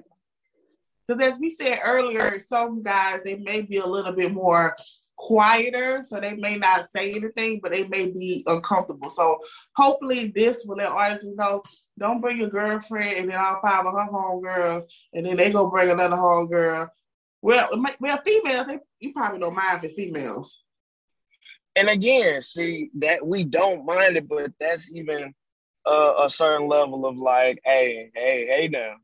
Because 1.06 1.22
as 1.22 1.38
we 1.38 1.50
said 1.50 1.80
earlier, 1.84 2.38
some 2.40 2.82
guys 2.82 3.22
they 3.22 3.36
may 3.36 3.62
be 3.62 3.78
a 3.78 3.86
little 3.86 4.12
bit 4.12 4.32
more 4.32 4.74
quieter, 5.16 6.02
so 6.02 6.20
they 6.20 6.34
may 6.34 6.56
not 6.56 6.86
say 6.88 7.12
anything, 7.12 7.60
but 7.62 7.72
they 7.72 7.86
may 7.88 8.06
be 8.06 8.42
uncomfortable. 8.46 9.10
So 9.10 9.38
hopefully 9.76 10.32
this 10.34 10.64
will 10.64 10.76
let 10.76 10.88
artists 10.88 11.26
know 11.34 11.62
don't 11.98 12.20
bring 12.20 12.38
your 12.38 12.48
girlfriend 12.48 13.16
and 13.16 13.30
then 13.30 13.38
all 13.38 13.60
five 13.62 13.86
of 13.86 13.92
her 13.92 14.08
homegirls, 14.10 14.84
and 15.12 15.26
then 15.26 15.36
they 15.36 15.52
go 15.52 15.68
bring 15.68 15.90
another 15.90 16.16
homegirl, 16.16 16.88
well, 17.44 17.68
well, 18.00 18.22
females, 18.24 18.66
they, 18.66 18.78
you 19.00 19.12
probably 19.12 19.38
don't 19.38 19.54
mind 19.54 19.76
if 19.76 19.84
it's 19.84 19.92
females. 19.92 20.62
And 21.76 21.90
again, 21.90 22.40
see 22.40 22.88
that 23.00 23.26
we 23.26 23.44
don't 23.44 23.84
mind 23.84 24.16
it, 24.16 24.26
but 24.26 24.52
that's 24.58 24.90
even 24.90 25.34
uh, 25.84 26.14
a 26.22 26.30
certain 26.30 26.68
level 26.68 27.04
of 27.04 27.18
like, 27.18 27.60
hey, 27.62 28.10
hey, 28.14 28.46
hey, 28.46 28.68
now, 28.68 28.94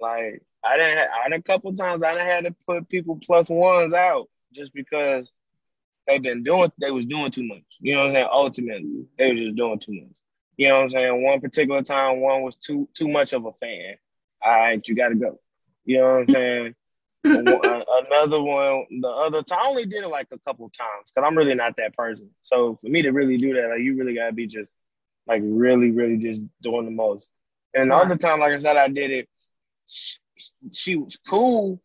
like 0.00 0.42
I 0.64 0.76
didn't, 0.76 0.96
have, 0.96 1.08
I 1.24 1.28
didn't 1.28 1.48
a 1.48 1.52
couple 1.52 1.72
times 1.72 2.02
I 2.02 2.14
didn't 2.14 2.26
have 2.26 2.44
to 2.44 2.56
put 2.66 2.88
people 2.88 3.20
plus 3.24 3.48
ones 3.48 3.94
out 3.94 4.28
just 4.52 4.74
because 4.74 5.30
they've 6.08 6.20
been 6.20 6.42
doing 6.42 6.72
they 6.80 6.90
was 6.90 7.06
doing 7.06 7.30
too 7.30 7.46
much. 7.46 7.62
You 7.78 7.94
know 7.94 8.00
what 8.00 8.08
I'm 8.08 8.14
saying? 8.14 8.28
Ultimately, 8.32 9.06
they 9.16 9.28
were 9.28 9.36
just 9.36 9.54
doing 9.54 9.78
too 9.78 9.92
much. 9.92 10.12
You 10.56 10.68
know 10.68 10.78
what 10.78 10.82
I'm 10.82 10.90
saying? 10.90 11.22
One 11.22 11.40
particular 11.40 11.82
time, 11.82 12.20
one 12.20 12.42
was 12.42 12.56
too 12.56 12.88
too 12.92 13.06
much 13.06 13.34
of 13.34 13.46
a 13.46 13.52
fan. 13.52 13.94
All 14.44 14.52
right, 14.52 14.82
you 14.84 14.96
got 14.96 15.10
to 15.10 15.14
go. 15.14 15.38
You 15.84 15.98
know 15.98 16.10
what 16.14 16.20
I'm 16.22 16.28
saying? 16.34 16.74
Another 17.24 18.42
one, 18.42 18.86
the 19.00 19.08
other 19.08 19.42
time, 19.42 19.58
I 19.62 19.68
only 19.68 19.86
did 19.86 20.04
it 20.04 20.08
like 20.08 20.28
a 20.32 20.38
couple 20.38 20.68
times 20.70 21.10
because 21.14 21.26
I'm 21.26 21.36
really 21.36 21.54
not 21.54 21.76
that 21.76 21.96
person. 21.96 22.30
So 22.42 22.78
for 22.82 22.88
me 22.88 23.02
to 23.02 23.10
really 23.10 23.38
do 23.38 23.54
that, 23.54 23.68
like 23.70 23.80
you 23.80 23.96
really 23.96 24.14
gotta 24.14 24.32
be 24.32 24.46
just 24.46 24.70
like 25.26 25.42
really, 25.44 25.90
really 25.90 26.18
just 26.18 26.40
doing 26.62 26.84
the 26.84 26.90
most. 26.90 27.28
And 27.74 27.90
the 27.90 27.96
other 27.96 28.16
time, 28.16 28.40
like 28.40 28.52
I 28.52 28.58
said, 28.60 28.76
I 28.76 28.88
did 28.88 29.10
it. 29.10 29.28
She, 29.86 30.18
she 30.72 30.96
was 30.96 31.18
cool. 31.28 31.80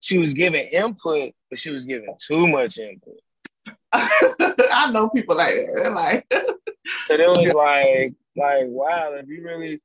She 0.00 0.18
was 0.18 0.34
giving 0.34 0.66
input, 0.68 1.32
but 1.50 1.58
she 1.58 1.70
was 1.70 1.84
giving 1.84 2.14
too 2.20 2.46
much 2.46 2.78
input. 2.78 3.18
I 3.92 4.90
know 4.92 5.08
people 5.10 5.36
like 5.36 5.54
that. 5.54 5.92
Like 5.92 6.26
so 7.06 7.14
it 7.14 7.28
was 7.28 7.54
like 7.54 8.14
like 8.36 8.66
wow, 8.68 9.14
if 9.14 9.26
you 9.26 9.42
really 9.42 9.80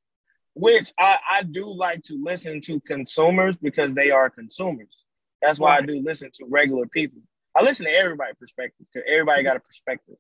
which 0.56 0.94
I, 1.00 1.18
I 1.30 1.44
do 1.44 1.72
like 1.72 2.04
to 2.04 2.22
listen 2.24 2.62
to 2.62 2.80
consumers 2.82 3.56
because 3.56 3.94
they 3.94 4.12
are 4.12 4.30
consumers. 4.30 5.06
That's 5.42 5.60
why 5.60 5.72
right. 5.72 5.84
I 5.84 5.86
do 5.86 6.02
listen 6.04 6.30
to 6.36 6.46
regular 6.46 6.86
people. 6.88 7.22
I 7.56 7.64
listen 7.64 7.86
to 7.86 7.92
everybody's 7.92 8.36
perspective 8.36 8.86
because 8.92 9.08
everybody 9.10 9.44
got 9.44 9.58
a 9.58 9.60
perspective 9.60 10.16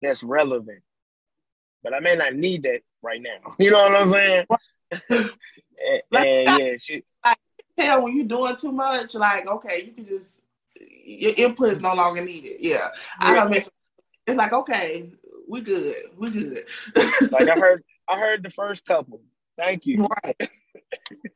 that's 0.00 0.22
relevant. 0.22 0.82
But 1.82 1.94
I 1.94 2.00
may 2.00 2.14
not 2.14 2.34
need 2.34 2.62
that 2.62 2.80
right 3.02 3.20
now. 3.20 3.54
You 3.58 3.70
know 3.70 3.82
what 3.82 3.96
I'm 3.96 4.08
saying? 4.08 4.46
and, 5.10 5.30
and 6.12 6.60
yeah, 6.60 6.76
she 6.78 7.02
I 7.24 7.34
tell 7.78 8.02
when 8.02 8.16
you're 8.16 8.26
doing 8.26 8.56
too 8.56 8.72
much, 8.72 9.14
like 9.14 9.46
okay, 9.46 9.84
you 9.86 9.92
can 9.92 10.06
just 10.06 10.40
your 11.04 11.32
input 11.36 11.72
is 11.72 11.80
no 11.80 11.94
longer 11.94 12.22
needed. 12.22 12.56
Yeah. 12.60 12.76
yeah. 12.76 12.88
I 13.20 13.34
don't 13.34 13.50
miss 13.50 13.70
it's 14.26 14.36
like 14.36 14.52
okay, 14.52 15.10
we 15.48 15.60
good. 15.62 15.96
We 16.16 16.30
good. 16.30 16.64
like 17.32 17.48
I 17.48 17.58
heard 17.58 17.82
I 18.08 18.18
heard 18.18 18.42
the 18.42 18.50
first 18.50 18.84
couple. 18.84 19.20
Thank 19.56 19.86
you. 19.86 20.06
Right. 20.24 20.36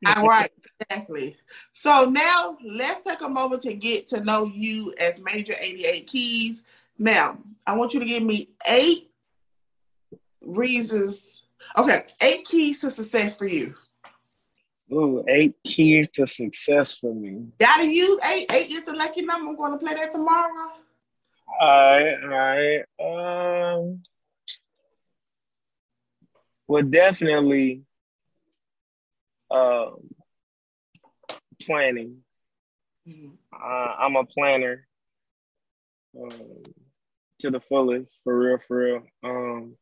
All 0.06 0.26
right, 0.26 0.52
exactly. 0.80 1.36
So 1.72 2.04
now 2.04 2.58
let's 2.64 3.02
take 3.02 3.20
a 3.22 3.28
moment 3.28 3.62
to 3.62 3.74
get 3.74 4.06
to 4.08 4.20
know 4.20 4.46
you 4.46 4.94
as 4.98 5.20
Major 5.20 5.54
88 5.58 6.06
Keys. 6.06 6.62
Now, 6.98 7.38
I 7.66 7.76
want 7.76 7.94
you 7.94 8.00
to 8.00 8.06
give 8.06 8.22
me 8.22 8.50
eight 8.68 9.10
reasons. 10.40 11.42
Okay, 11.76 12.04
eight 12.22 12.46
keys 12.46 12.80
to 12.80 12.90
success 12.90 13.36
for 13.36 13.46
you. 13.46 13.74
Ooh, 14.92 15.24
eight 15.28 15.56
keys 15.64 16.08
to 16.10 16.26
success 16.26 16.94
for 16.94 17.12
me. 17.12 17.46
Gotta 17.58 17.86
use 17.86 18.20
eight. 18.30 18.46
Eight 18.52 18.70
is 18.70 18.84
the 18.84 18.92
lucky 18.92 19.22
number. 19.22 19.50
I'm 19.50 19.56
gonna 19.56 19.78
play 19.78 19.94
that 19.94 20.12
tomorrow. 20.12 20.72
All 21.60 22.00
right, 22.00 22.16
all 22.22 22.84
right. 23.00 23.74
Um, 23.78 24.02
well, 26.68 26.82
definitely 26.82 27.82
uh, 29.50 29.90
planning. 31.62 32.18
Mm-hmm. 33.08 33.28
Uh, 33.52 33.94
I'm 33.98 34.16
a 34.16 34.24
planner 34.24 34.86
um, 36.20 36.30
to 37.40 37.50
the 37.50 37.60
fullest, 37.60 38.12
for 38.24 38.38
real, 38.38 38.58
for 38.58 38.76
real. 38.76 39.02
Um, 39.22 39.76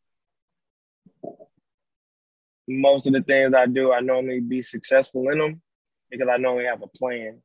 most 2.68 3.06
of 3.06 3.12
the 3.12 3.22
things 3.22 3.54
I 3.54 3.66
do, 3.66 3.92
I 3.92 4.00
normally 4.00 4.40
be 4.40 4.62
successful 4.62 5.28
in 5.30 5.38
them 5.38 5.62
because 6.10 6.28
I 6.30 6.36
normally 6.36 6.66
have 6.66 6.82
a 6.82 6.86
plan. 6.86 7.40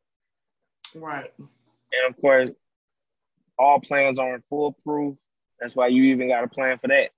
Right. 0.96 1.32
And 1.38 2.10
of 2.14 2.20
course, 2.20 2.50
all 3.58 3.80
plans 3.80 4.20
aren't 4.20 4.46
foolproof. 4.50 5.18
That's 5.60 5.76
why 5.76 5.88
you 5.88 6.04
even 6.04 6.30
got 6.30 6.44
a 6.44 6.48
plan 6.48 6.78
for 6.78 6.88
that. 6.88 7.12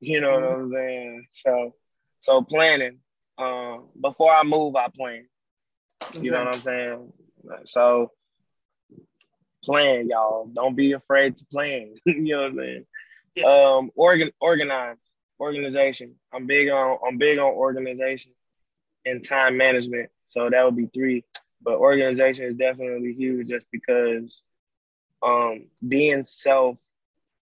You 0.00 0.20
know 0.20 0.30
mm-hmm. 0.30 0.44
what 0.44 0.60
I'm 0.60 0.70
saying? 0.70 1.26
So, 1.30 1.74
so 2.18 2.42
planning. 2.42 2.98
Um, 3.36 3.88
before 4.00 4.32
I 4.32 4.42
move, 4.42 4.76
I 4.76 4.88
plan. 4.88 5.26
You 6.20 6.30
know 6.30 6.44
what 6.44 6.54
I'm 6.56 6.62
saying? 6.62 7.12
So, 7.66 8.12
plan, 9.64 10.08
y'all. 10.08 10.46
Don't 10.46 10.76
be 10.76 10.92
afraid 10.92 11.36
to 11.36 11.46
plan. 11.46 11.94
you 12.06 12.22
know 12.22 12.42
what 12.42 12.50
I'm 12.50 12.56
saying? 12.56 12.86
Yeah. 13.36 13.44
Um, 13.46 13.90
organ 13.94 14.30
organize, 14.40 14.96
organization. 15.38 16.14
I'm 16.32 16.46
big 16.46 16.68
on 16.68 16.98
I'm 17.06 17.18
big 17.18 17.38
on 17.38 17.52
organization 17.52 18.32
and 19.04 19.24
time 19.24 19.56
management. 19.56 20.10
So 20.26 20.50
that 20.50 20.64
would 20.64 20.76
be 20.76 20.86
three. 20.86 21.24
But 21.62 21.74
organization 21.74 22.46
is 22.46 22.56
definitely 22.56 23.14
huge 23.14 23.48
just 23.48 23.66
because 23.70 24.42
um 25.22 25.66
being 25.86 26.24
self 26.24 26.78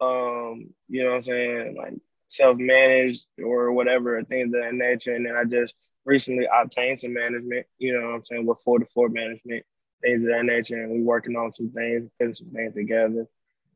um, 0.00 0.72
you 0.88 1.05
know 1.05 1.11
what 1.11 1.16
I'm 1.16 1.22
saying, 1.24 1.76
like 1.76 1.94
self-managed 2.30 3.26
or 3.44 3.72
whatever, 3.72 4.22
things 4.22 4.54
of 4.54 4.62
that 4.62 4.74
nature. 4.74 5.14
And 5.14 5.26
then 5.26 5.36
I 5.36 5.44
just 5.44 5.74
recently 6.04 6.46
obtained 6.52 7.00
some 7.00 7.12
management, 7.12 7.66
you 7.78 7.92
know 7.92 8.06
what 8.06 8.14
I'm 8.14 8.24
saying, 8.24 8.46
with 8.46 8.60
four 8.60 8.78
to 8.78 8.86
four 8.86 9.08
management, 9.08 9.64
things 10.00 10.22
of 10.22 10.30
that 10.30 10.44
nature. 10.44 10.82
And 10.82 10.92
we 10.92 11.02
working 11.02 11.36
on 11.36 11.52
some 11.52 11.70
things, 11.70 12.08
putting 12.18 12.34
some 12.34 12.50
things 12.50 12.74
together 12.74 13.26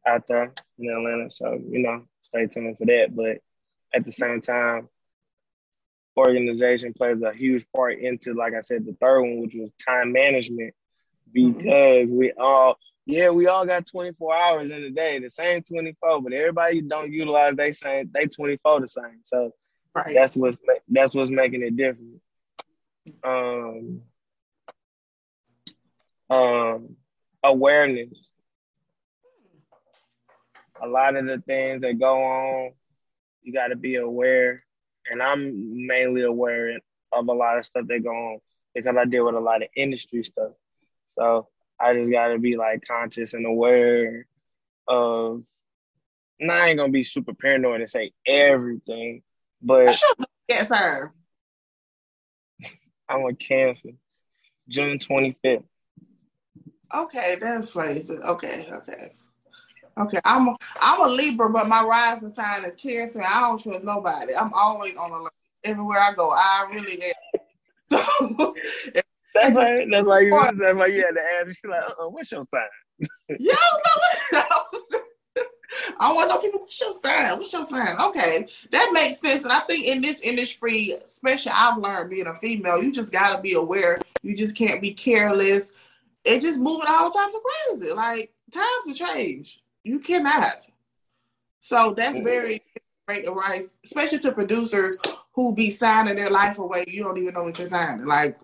out 0.06 0.26
there 0.28 0.52
in 0.78 0.90
Atlanta. 0.90 1.30
So, 1.30 1.60
you 1.68 1.80
know, 1.80 2.06
stay 2.22 2.46
tuned 2.46 2.78
for 2.78 2.86
that. 2.86 3.14
But 3.14 3.38
at 3.92 4.04
the 4.04 4.12
same 4.12 4.40
time, 4.40 4.88
organization 6.16 6.94
plays 6.94 7.20
a 7.22 7.32
huge 7.32 7.66
part 7.74 7.98
into, 7.98 8.34
like 8.34 8.54
I 8.54 8.60
said, 8.60 8.86
the 8.86 8.96
third 9.00 9.20
one, 9.20 9.42
which 9.42 9.56
was 9.56 9.70
time 9.84 10.12
management. 10.12 10.74
Because 11.34 11.62
mm-hmm. 11.62 12.16
we 12.16 12.32
all 12.32 12.78
yeah, 13.06 13.28
we 13.28 13.48
all 13.48 13.66
got 13.66 13.86
24 13.86 14.34
hours 14.34 14.70
in 14.70 14.82
a 14.82 14.90
day, 14.90 15.18
the 15.18 15.28
same 15.28 15.62
24, 15.62 16.22
but 16.22 16.32
everybody 16.32 16.80
don't 16.80 17.12
utilize 17.12 17.54
they 17.54 17.72
same 17.72 18.10
they 18.14 18.26
24 18.26 18.80
the 18.80 18.88
same. 18.88 19.20
So 19.24 19.52
right. 19.94 20.14
that's 20.14 20.36
what's 20.36 20.60
that's 20.88 21.14
what's 21.14 21.30
making 21.30 21.62
it 21.62 21.76
different. 21.76 22.20
Um, 23.22 24.00
um, 26.30 26.96
awareness. 27.42 28.30
A 30.82 30.88
lot 30.88 31.16
of 31.16 31.26
the 31.26 31.42
things 31.46 31.82
that 31.82 31.98
go 31.98 32.22
on, 32.22 32.72
you 33.42 33.52
got 33.52 33.68
to 33.68 33.76
be 33.76 33.96
aware, 33.96 34.60
and 35.10 35.22
I'm 35.22 35.86
mainly 35.86 36.22
aware 36.22 36.78
of 37.12 37.28
a 37.28 37.32
lot 37.32 37.58
of 37.58 37.66
stuff 37.66 37.86
that 37.88 38.02
go 38.02 38.10
on 38.10 38.38
because 38.74 38.96
I 38.96 39.04
deal 39.04 39.26
with 39.26 39.34
a 39.34 39.40
lot 39.40 39.62
of 39.62 39.68
industry 39.76 40.24
stuff. 40.24 40.52
So 41.18 41.48
I 41.80 41.94
just 41.94 42.10
gotta 42.10 42.38
be 42.38 42.56
like 42.56 42.84
conscious 42.86 43.34
and 43.34 43.46
aware 43.46 44.26
of. 44.88 45.42
And 46.40 46.50
I 46.50 46.68
ain't 46.68 46.78
gonna 46.78 46.92
be 46.92 47.04
super 47.04 47.34
paranoid 47.34 47.80
and 47.80 47.90
say 47.90 48.12
everything, 48.26 49.22
but 49.62 49.96
yes, 50.48 50.68
sir. 50.68 51.12
I'm 53.08 53.24
a 53.26 53.34
Cancer, 53.34 53.90
June 54.68 54.98
25th. 54.98 55.64
Okay, 56.94 57.36
that's 57.40 57.72
crazy. 57.72 58.14
Okay, 58.14 58.66
okay. 58.72 59.12
Okay, 59.96 60.18
I'm 60.24 60.48
a, 60.48 60.56
I'm 60.80 61.02
a 61.02 61.08
Libra, 61.08 61.48
but 61.50 61.68
my 61.68 61.82
rising 61.84 62.30
sign 62.30 62.64
is 62.64 62.74
Cancer. 62.74 63.22
I 63.22 63.40
don't 63.42 63.62
trust 63.62 63.84
nobody. 63.84 64.34
I'm 64.34 64.52
always 64.52 64.96
on 64.96 65.12
alert 65.12 65.32
everywhere 65.62 65.98
I 66.00 66.12
go. 66.14 66.30
I 66.30 66.68
really 66.72 67.02
am. 67.02 67.12
So 67.90 68.54
that's 69.34 69.56
why. 69.56 69.86
That's 69.90 70.06
why 70.06 70.20
you. 70.20 70.30
That's 70.30 70.76
why 70.76 70.86
you 70.86 71.04
had 71.04 71.14
to 71.14 71.22
ask. 71.40 71.48
She's 71.48 71.64
like, 71.64 71.82
uh, 71.82 72.08
what's 72.08 72.30
your 72.30 72.44
sign? 72.44 73.08
yeah, 73.38 73.54
I 75.98 76.12
want 76.12 76.30
to 76.30 76.36
know 76.36 76.40
people. 76.40 76.60
What's 76.60 76.80
your 76.80 76.92
sign? 76.92 77.36
What's 77.36 77.52
your 77.52 77.64
sign? 77.64 77.96
Okay, 78.00 78.46
that 78.70 78.90
makes 78.92 79.20
sense. 79.20 79.42
And 79.42 79.52
I 79.52 79.60
think 79.60 79.86
in 79.86 80.00
this 80.00 80.20
industry, 80.20 80.92
especially, 80.92 81.52
I've 81.54 81.78
learned 81.78 82.10
being 82.10 82.26
a 82.26 82.34
female, 82.36 82.82
you 82.82 82.92
just 82.92 83.12
gotta 83.12 83.42
be 83.42 83.54
aware. 83.54 83.98
You 84.22 84.36
just 84.36 84.56
can't 84.56 84.80
be 84.80 84.92
careless. 84.92 85.72
It 86.24 86.40
just 86.40 86.58
moving 86.58 86.86
all 86.88 87.10
times 87.10 87.34
of 87.34 87.42
crazy. 87.42 87.92
Like 87.92 88.32
times 88.52 88.86
have 88.86 88.96
changed. 88.96 89.60
You 89.82 89.98
cannot. 89.98 90.66
So 91.60 91.94
that's 91.96 92.16
mm-hmm. 92.16 92.26
very 92.26 92.62
great 93.06 93.26
advice, 93.28 93.76
especially 93.84 94.18
to 94.18 94.32
producers 94.32 94.96
who 95.32 95.54
be 95.54 95.70
signing 95.70 96.16
their 96.16 96.30
life 96.30 96.58
away. 96.58 96.84
You 96.86 97.02
don't 97.02 97.18
even 97.18 97.34
know 97.34 97.44
what 97.44 97.58
you're 97.58 97.68
signing. 97.68 98.06
Like 98.06 98.38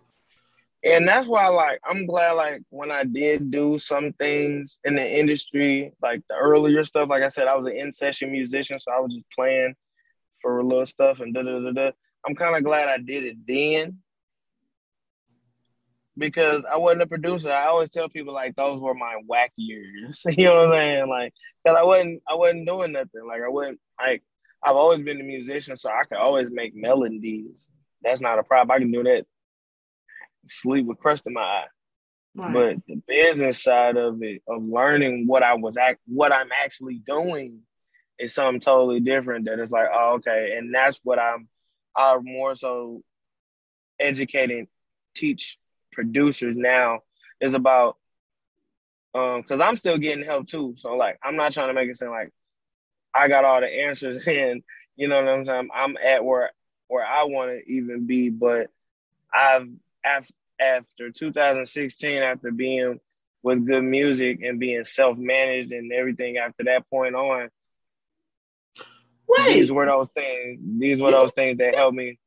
and 0.85 1.07
that's 1.07 1.29
why 1.29 1.49
like 1.49 1.81
I'm 1.85 2.07
glad 2.07 2.33
like 2.33 2.62
when 2.71 2.90
I 2.90 3.05
did 3.05 3.51
do 3.51 3.79
some 3.79 4.12
things 4.14 4.79
in 4.85 4.95
the 4.95 5.07
industry, 5.07 5.93
like 6.03 6.23
the 6.29 6.37
earlier 6.37 6.85
stuff, 6.85 7.09
like 7.11 7.23
I 7.23 7.29
said, 7.29 7.49
I 7.49 7.57
was 7.57 7.66
an 7.66 7.77
in-session 7.77 8.33
musician, 8.33 8.81
so 8.81 8.90
I 8.90 9.01
was 9.01 9.14
just 9.14 9.27
playing 9.35 9.75
for 10.40 10.59
a 10.59 10.64
little 10.64 10.87
stuff 10.87 11.21
and 11.21 11.35
da 11.35 11.43
da 11.43 11.61
da 11.61 11.73
da. 11.73 11.90
I'm 12.27 12.35
kind 12.35 12.57
of 12.57 12.64
glad 12.64 12.88
I 12.88 12.99
did 12.99 13.25
it 13.25 13.37
then 13.47 13.99
because 16.16 16.64
I 16.71 16.77
wasn't 16.77 17.03
a 17.03 17.07
producer. 17.07 17.51
I 17.51 17.66
always 17.66 17.90
tell 17.90 18.09
people 18.09 18.33
like 18.33 18.57
those 18.57 18.81
were 18.81 18.95
my 18.95 19.16
wack 19.27 19.53
years. 19.57 20.25
you 20.37 20.45
know 20.45 20.66
what 20.66 20.66
I'm 20.69 20.73
saying? 20.73 21.09
Like, 21.09 21.35
cause 21.66 21.77
I 21.79 21.83
wasn't 21.83 22.23
I 22.29 22.35
wasn't 22.35 22.66
doing 22.66 22.93
nothing. 22.93 23.27
Like 23.27 23.43
I 23.45 23.49
wasn't 23.49 23.81
like 24.01 24.23
I've 24.62 24.77
always 24.77 25.03
been 25.03 25.21
a 25.21 25.25
musician, 25.25 25.77
so 25.77 25.90
I 25.90 26.05
could 26.05 26.19
always 26.19 26.51
make 26.51 26.75
melodies. 26.75 27.66
That's 28.03 28.23
not 28.23 28.38
a 28.38 28.43
problem. 28.43 28.75
I 28.75 28.79
can 28.79 28.90
do 28.93 29.03
that 29.03 29.27
sleep 30.51 30.87
with 30.87 30.99
crust 30.99 31.27
in 31.27 31.33
my 31.33 31.41
eye. 31.41 31.67
Right. 32.35 32.53
But 32.53 32.77
the 32.87 33.03
business 33.09 33.63
side 33.63 33.97
of 33.97 34.23
it, 34.23 34.43
of 34.47 34.63
learning 34.63 35.27
what 35.27 35.43
I 35.43 35.55
was 35.55 35.77
act, 35.77 36.01
what 36.07 36.33
I'm 36.33 36.51
actually 36.63 37.03
doing, 37.07 37.61
is 38.19 38.35
something 38.35 38.61
totally 38.61 39.01
different. 39.01 39.47
That 39.47 39.59
it's 39.59 39.73
like, 39.73 39.89
oh, 39.93 40.15
okay, 40.15 40.55
and 40.57 40.75
that's 40.75 41.01
what 41.03 41.19
I'm. 41.19 41.49
I'm 41.97 42.25
more 42.25 42.55
so 42.55 43.03
educating, 43.99 44.69
teach 45.15 45.59
producers 45.93 46.57
now 46.57 47.01
is 47.41 47.55
about 47.55 47.97
um 49.15 49.43
because 49.43 49.61
I'm 49.61 49.77
still 49.77 49.99
getting 49.99 50.25
help 50.25 50.47
too. 50.47 50.75
So 50.77 50.95
like 50.95 51.19
I'm 51.23 51.37
not 51.37 51.53
trying 51.53 51.69
to 51.69 51.75
make 51.75 51.91
it 51.91 51.99
seem 51.99 52.11
like 52.11 52.33
I 53.13 53.29
got 53.29 53.45
all 53.45 53.61
the 53.61 53.67
answers 53.67 54.25
and 54.27 54.63
you 54.97 55.09
know 55.09 55.17
what 55.17 55.29
I'm 55.29 55.45
saying. 55.45 55.69
I'm 55.75 55.97
at 55.97 56.25
where 56.25 56.51
where 56.89 57.05
I 57.05 57.25
want 57.25 57.51
to 57.51 57.73
even 57.73 58.07
be, 58.07 58.31
but 58.31 58.69
I've 59.33 59.69
after 60.05 60.33
after 60.61 61.11
2016, 61.11 62.23
after 62.23 62.51
being 62.51 63.01
with 63.42 63.66
GOOD 63.66 63.85
Music 63.85 64.42
and 64.42 64.61
being 64.61 64.85
self 64.85 65.16
managed 65.16 65.73
and 65.73 65.92
everything 65.92 66.37
after 66.37 66.64
that 66.64 66.88
point 66.90 67.14
on, 67.14 67.49
Wait, 69.29 69.55
these 69.55 69.73
were 69.73 69.87
those 69.87 70.09
things. 70.11 70.61
These 70.79 71.01
were 71.01 71.12
those 71.12 71.33
things 71.33 71.59
that 71.59 71.77
helped 71.77 71.96
me. 71.96 72.18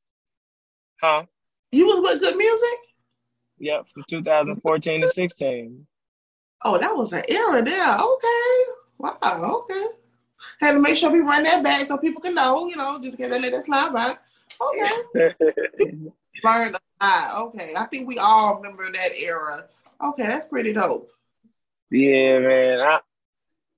Huh? 1.01 1.23
you 1.71 1.85
was 1.87 1.99
with 1.99 2.21
GOOD 2.21 2.37
Music? 2.37 2.79
Yep, 3.59 3.85
from 3.93 4.03
2014 4.09 5.01
to 5.01 5.09
16. 5.09 5.87
Oh, 6.63 6.77
that 6.77 6.95
was 6.95 7.11
an 7.13 7.23
era 7.27 7.61
there. 7.61 7.89
Okay. 7.89 8.63
Wow. 8.97 9.61
Okay. 9.63 9.85
Had 10.61 10.73
to 10.73 10.79
make 10.79 10.95
sure 10.95 11.11
we 11.11 11.19
run 11.19 11.43
that 11.43 11.63
back 11.63 11.85
so 11.85 11.97
people 11.97 12.21
can 12.21 12.35
know, 12.35 12.67
you 12.67 12.75
know, 12.75 12.99
just 13.01 13.17
get 13.17 13.29
that 13.31 13.41
let 13.41 13.51
that 13.51 13.63
slide 13.63 13.93
by. 13.93 14.17
Okay. 14.61 15.35
Learned 16.43 16.77
a 17.03 17.05
lot. 17.05 17.41
Okay. 17.47 17.73
I 17.75 17.85
think 17.85 18.07
we 18.07 18.17
all 18.17 18.57
remember 18.57 18.91
that 18.91 19.17
era. 19.17 19.65
Okay, 20.03 20.23
that's 20.23 20.47
pretty 20.47 20.73
dope. 20.73 21.09
yeah, 21.91 22.39
man. 22.39 22.79
I, 22.81 22.99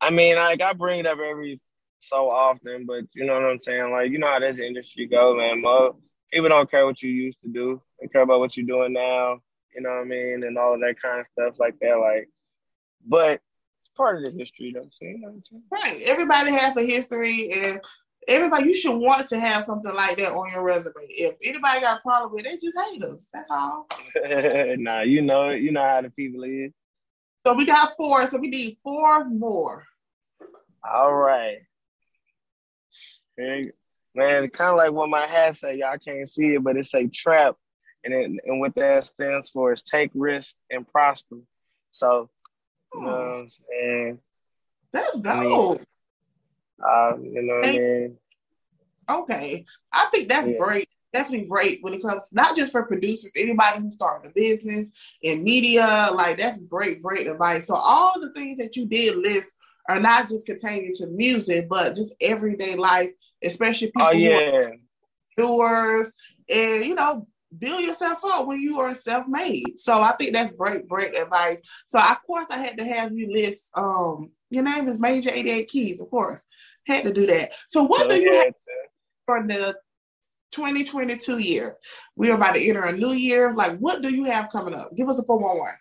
I 0.01 0.09
mean, 0.11 0.35
like 0.35 0.61
I 0.61 0.73
bring 0.73 0.99
it 1.01 1.07
up 1.07 1.19
every 1.19 1.59
so 2.01 2.29
often, 2.29 2.85
but 2.85 3.03
you 3.13 3.25
know 3.25 3.33
what 3.33 3.43
I'm 3.43 3.59
saying. 3.59 3.91
Like, 3.91 4.11
you 4.11 4.19
know 4.19 4.27
how 4.27 4.39
this 4.39 4.59
industry 4.59 5.07
go, 5.07 5.35
man. 5.35 5.61
Mo, 5.61 5.97
people 6.31 6.49
don't 6.49 6.69
care 6.69 6.85
what 6.85 7.01
you 7.01 7.09
used 7.09 7.41
to 7.41 7.49
do. 7.49 7.81
They 7.99 8.07
care 8.07 8.21
about 8.21 8.39
what 8.39 8.55
you're 8.55 8.65
doing 8.65 8.93
now. 8.93 9.39
You 9.75 9.81
know 9.81 9.89
what 9.89 10.01
I 10.01 10.03
mean, 10.05 10.43
and 10.45 10.57
all 10.57 10.75
of 10.75 10.79
that 10.81 11.01
kind 11.01 11.19
of 11.19 11.27
stuff 11.27 11.59
like 11.59 11.77
that. 11.79 11.97
Like, 11.99 12.29
but 13.05 13.41
it's 13.81 13.89
part 13.95 14.17
of 14.17 14.23
the 14.23 14.37
history, 14.37 14.71
though. 14.73 14.83
So, 14.83 15.05
you 15.05 15.19
know 15.19 15.29
what 15.29 15.35
I'm 15.35 15.43
saying? 15.43 15.63
Right. 15.71 16.01
Everybody 16.05 16.53
has 16.53 16.77
a 16.77 16.85
history 16.85 17.51
and 17.51 17.81
everybody 18.27 18.65
you 18.65 18.75
should 18.75 18.97
want 18.97 19.29
to 19.29 19.39
have 19.39 19.63
something 19.63 19.93
like 19.93 20.17
that 20.17 20.31
on 20.31 20.51
your 20.51 20.63
resume. 20.63 20.93
If 21.09 21.35
anybody 21.43 21.81
got 21.81 21.99
a 21.99 22.01
problem 22.01 22.33
with 22.33 22.45
it, 22.45 22.49
they 22.61 22.65
just 22.65 22.77
hate 22.77 23.03
us. 23.03 23.29
That's 23.33 23.51
all. 23.51 23.87
nah, 24.77 25.01
you 25.01 25.21
know. 25.21 25.51
You 25.51 25.71
know 25.71 25.83
how 25.83 26.01
the 26.01 26.09
people 26.09 26.43
is. 26.43 26.71
So 27.45 27.53
we 27.53 27.65
got 27.65 27.93
four, 27.97 28.25
so 28.27 28.37
we 28.37 28.49
need 28.49 28.77
four 28.83 29.25
more. 29.25 29.85
All 30.83 31.13
right. 31.13 31.59
Man, 33.37 34.49
kind 34.49 34.71
of 34.71 34.77
like 34.77 34.91
what 34.91 35.09
my 35.09 35.25
hat 35.25 35.55
say. 35.55 35.77
Y'all 35.77 35.97
can't 35.97 36.27
see 36.27 36.55
it, 36.55 36.63
but 36.63 36.77
it 36.77 36.85
say 36.85 37.07
trap, 37.07 37.55
and 38.03 38.13
it, 38.13 38.31
and 38.45 38.59
what 38.59 38.73
that 38.75 39.05
stands 39.05 39.49
for 39.49 39.73
is 39.73 39.81
take 39.81 40.09
risk 40.13 40.55
and 40.71 40.87
prosper. 40.87 41.37
So, 41.91 42.29
you 42.93 43.01
know 43.01 43.09
oh. 43.09 43.13
what 43.13 43.39
I'm 43.39 43.49
saying? 43.49 44.19
That's 44.93 45.21
I 45.25 45.39
mean, 45.41 45.79
Uh, 46.83 47.13
you 47.21 47.41
know 47.41 47.55
what 47.55 47.69
I 47.69 47.71
mean? 47.71 48.17
Okay. 49.09 49.65
I 49.91 50.07
think 50.11 50.29
that's 50.29 50.49
Yeah. 50.49 50.57
great. 50.57 50.89
Definitely 51.13 51.47
great 51.47 51.81
when 51.81 51.93
it 51.93 52.01
comes 52.01 52.33
not 52.33 52.57
just 52.57 52.73
for 52.73 52.83
producers, 52.83 53.31
anybody 53.37 53.79
who's 53.81 53.93
starting 53.93 54.29
a 54.29 54.33
business 54.33 54.91
in 55.21 55.43
media, 55.43 56.09
like 56.11 56.37
that's 56.37 56.59
great, 56.59 57.01
great 57.01 57.27
advice. 57.27 57.67
So 57.67 57.75
all 57.75 58.19
the 58.19 58.33
things 58.33 58.57
that 58.57 58.75
you 58.75 58.85
did 58.85 59.15
list 59.15 59.53
are 59.87 59.99
not 59.99 60.27
just 60.27 60.45
containing 60.45 60.91
to 60.95 61.07
music, 61.07 61.69
but 61.69 61.95
just 61.95 62.13
everyday 62.19 62.75
life, 62.75 63.11
especially 63.41 63.91
people 63.91 64.07
Oh 64.07 64.11
who 64.11 64.25
are 64.33 64.41
yeah, 64.41 64.69
doers 65.37 66.13
and 66.49 66.83
you 66.83 66.95
know 66.95 67.27
build 67.59 67.81
yourself 67.81 68.19
up 68.23 68.47
when 68.47 68.61
you 68.61 68.79
are 68.79 68.93
self-made. 68.93 69.77
So 69.77 70.01
i 70.01 70.13
think 70.13 70.33
that's 70.33 70.57
great 70.57 70.87
great 70.87 71.17
advice. 71.17 71.61
So 71.87 71.99
of 71.99 72.23
course 72.25 72.45
i 72.49 72.57
had 72.57 72.77
to 72.77 72.85
have 72.85 73.13
you 73.13 73.31
list 73.31 73.71
um 73.75 74.31
your 74.49 74.63
name 74.63 74.87
is 74.87 74.99
major 74.99 75.31
88 75.31 75.67
keys 75.67 76.01
of 76.01 76.09
course. 76.09 76.45
Had 76.87 77.03
to 77.05 77.13
do 77.13 77.25
that. 77.27 77.53
So 77.67 77.83
what 77.83 78.09
do 78.09 78.21
you 78.21 78.31
yeah, 78.31 78.43
have 78.45 78.53
for 79.25 79.43
the 79.47 79.75
2022 80.51 81.39
year? 81.39 81.77
We're 82.15 82.35
about 82.35 82.55
to 82.55 82.63
enter 82.63 82.83
a 82.83 82.95
new 82.95 83.11
year. 83.11 83.53
Like 83.53 83.77
what 83.79 84.01
do 84.01 84.13
you 84.13 84.25
have 84.25 84.49
coming 84.49 84.75
up? 84.75 84.95
Give 84.95 85.09
us 85.09 85.19
a 85.19 85.23
411 85.23 85.73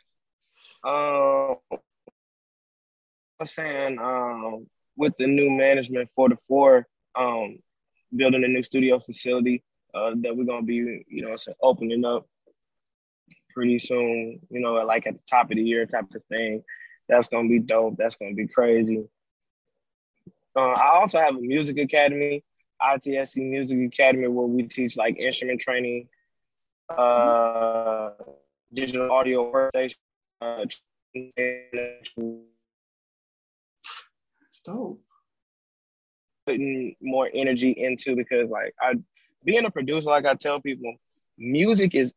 Um, 0.84 1.80
I'm 3.40 3.46
saying 3.46 3.98
um, 3.98 4.66
with 4.96 5.12
the 5.18 5.26
new 5.26 5.50
management 5.50 6.08
for 6.14 6.28
the 6.28 6.37
four, 6.37 6.87
um, 7.14 7.58
building 8.14 8.44
a 8.44 8.48
new 8.48 8.62
studio 8.62 8.98
facility 8.98 9.62
uh, 9.94 10.12
that 10.16 10.37
we're 10.37 10.44
gonna 10.44 10.62
be, 10.62 11.04
you 11.09 11.22
know, 11.22 11.37
opening 11.62 12.04
up 12.04 12.26
pretty 13.52 13.78
soon. 13.78 14.40
You 14.50 14.61
know, 14.61 14.74
like 14.74 15.07
at 15.07 15.14
the 15.14 15.20
top 15.30 15.50
of 15.50 15.57
the 15.57 15.62
year 15.62 15.87
type 15.87 16.07
of 16.14 16.24
thing. 16.24 16.62
That's 17.09 17.28
gonna 17.28 17.48
be 17.48 17.61
dope. 17.61 17.96
That's 17.96 18.16
gonna 18.16 18.35
be 18.35 18.48
crazy. 18.48 19.04
Uh, 20.57 20.61
I 20.61 20.98
also 20.98 21.18
have 21.18 21.37
a 21.37 21.40
music 21.40 21.78
academy, 21.78 22.44
ITSC 22.80 23.42
Music 23.42 23.78
Academy, 23.92 24.28
where 24.28 24.46
we 24.46 24.62
teach 24.62 24.96
like 24.96 25.18
instrument 25.18 25.61
training, 25.61 26.09
uh, 26.88 28.11
digital 28.72 29.11
audio 29.11 29.50
workstation, 29.52 29.96
uh, 30.40 30.64
that's 34.40 34.61
dope 34.64 35.00
putting 36.46 36.94
more 37.00 37.30
energy 37.35 37.70
into 37.70 38.16
because 38.16 38.50
like 38.50 38.74
I 38.80 38.94
being 39.44 39.64
a 39.64 39.70
producer, 39.70 40.09
like 40.09 40.26
I 40.26 40.35
tell 40.35 40.61
people, 40.61 40.94
music 41.38 41.94
is 41.94 42.12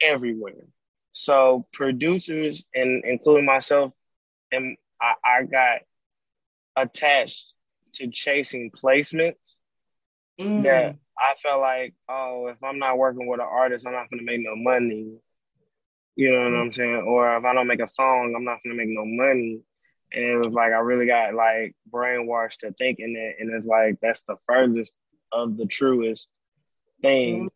everywhere. 0.00 0.66
So 1.12 1.66
producers 1.72 2.64
and 2.74 3.04
including 3.04 3.46
myself, 3.46 3.92
and 4.52 4.76
I, 5.00 5.14
I 5.24 5.42
got 5.44 5.80
attached 6.76 7.46
to 7.94 8.08
chasing 8.08 8.70
placements 8.70 9.58
Mm. 10.40 10.62
that 10.64 10.96
I 11.18 11.34
felt 11.36 11.60
like, 11.60 11.94
oh, 12.08 12.46
if 12.48 12.62
I'm 12.64 12.78
not 12.78 12.98
working 12.98 13.26
with 13.26 13.40
an 13.40 13.46
artist, 13.50 13.86
I'm 13.86 13.92
not 13.92 14.10
gonna 14.10 14.22
make 14.22 14.40
no 14.40 14.56
money. 14.56 15.18
You 16.16 16.32
know 16.32 16.38
what 16.38 16.60
I'm 16.60 16.72
saying? 16.72 17.04
Or 17.06 17.36
if 17.36 17.44
I 17.44 17.54
don't 17.54 17.66
make 17.66 17.80
a 17.80 17.86
song, 17.88 18.34
I'm 18.36 18.44
not 18.44 18.58
gonna 18.64 18.76
make 18.76 18.88
no 18.88 19.04
money. 19.04 19.60
And 20.12 20.24
it 20.24 20.36
was 20.36 20.52
like 20.52 20.72
I 20.72 20.78
really 20.78 21.06
got 21.06 21.34
like 21.34 21.74
brainwashed 21.90 22.58
to 22.58 22.72
thinking 22.72 23.14
that, 23.14 23.34
and 23.40 23.54
it's 23.54 23.66
like 23.66 23.98
that's 24.00 24.22
the 24.22 24.36
furthest 24.46 24.92
of 25.32 25.56
the 25.56 25.66
truest 25.66 26.28
thing. 27.02 27.50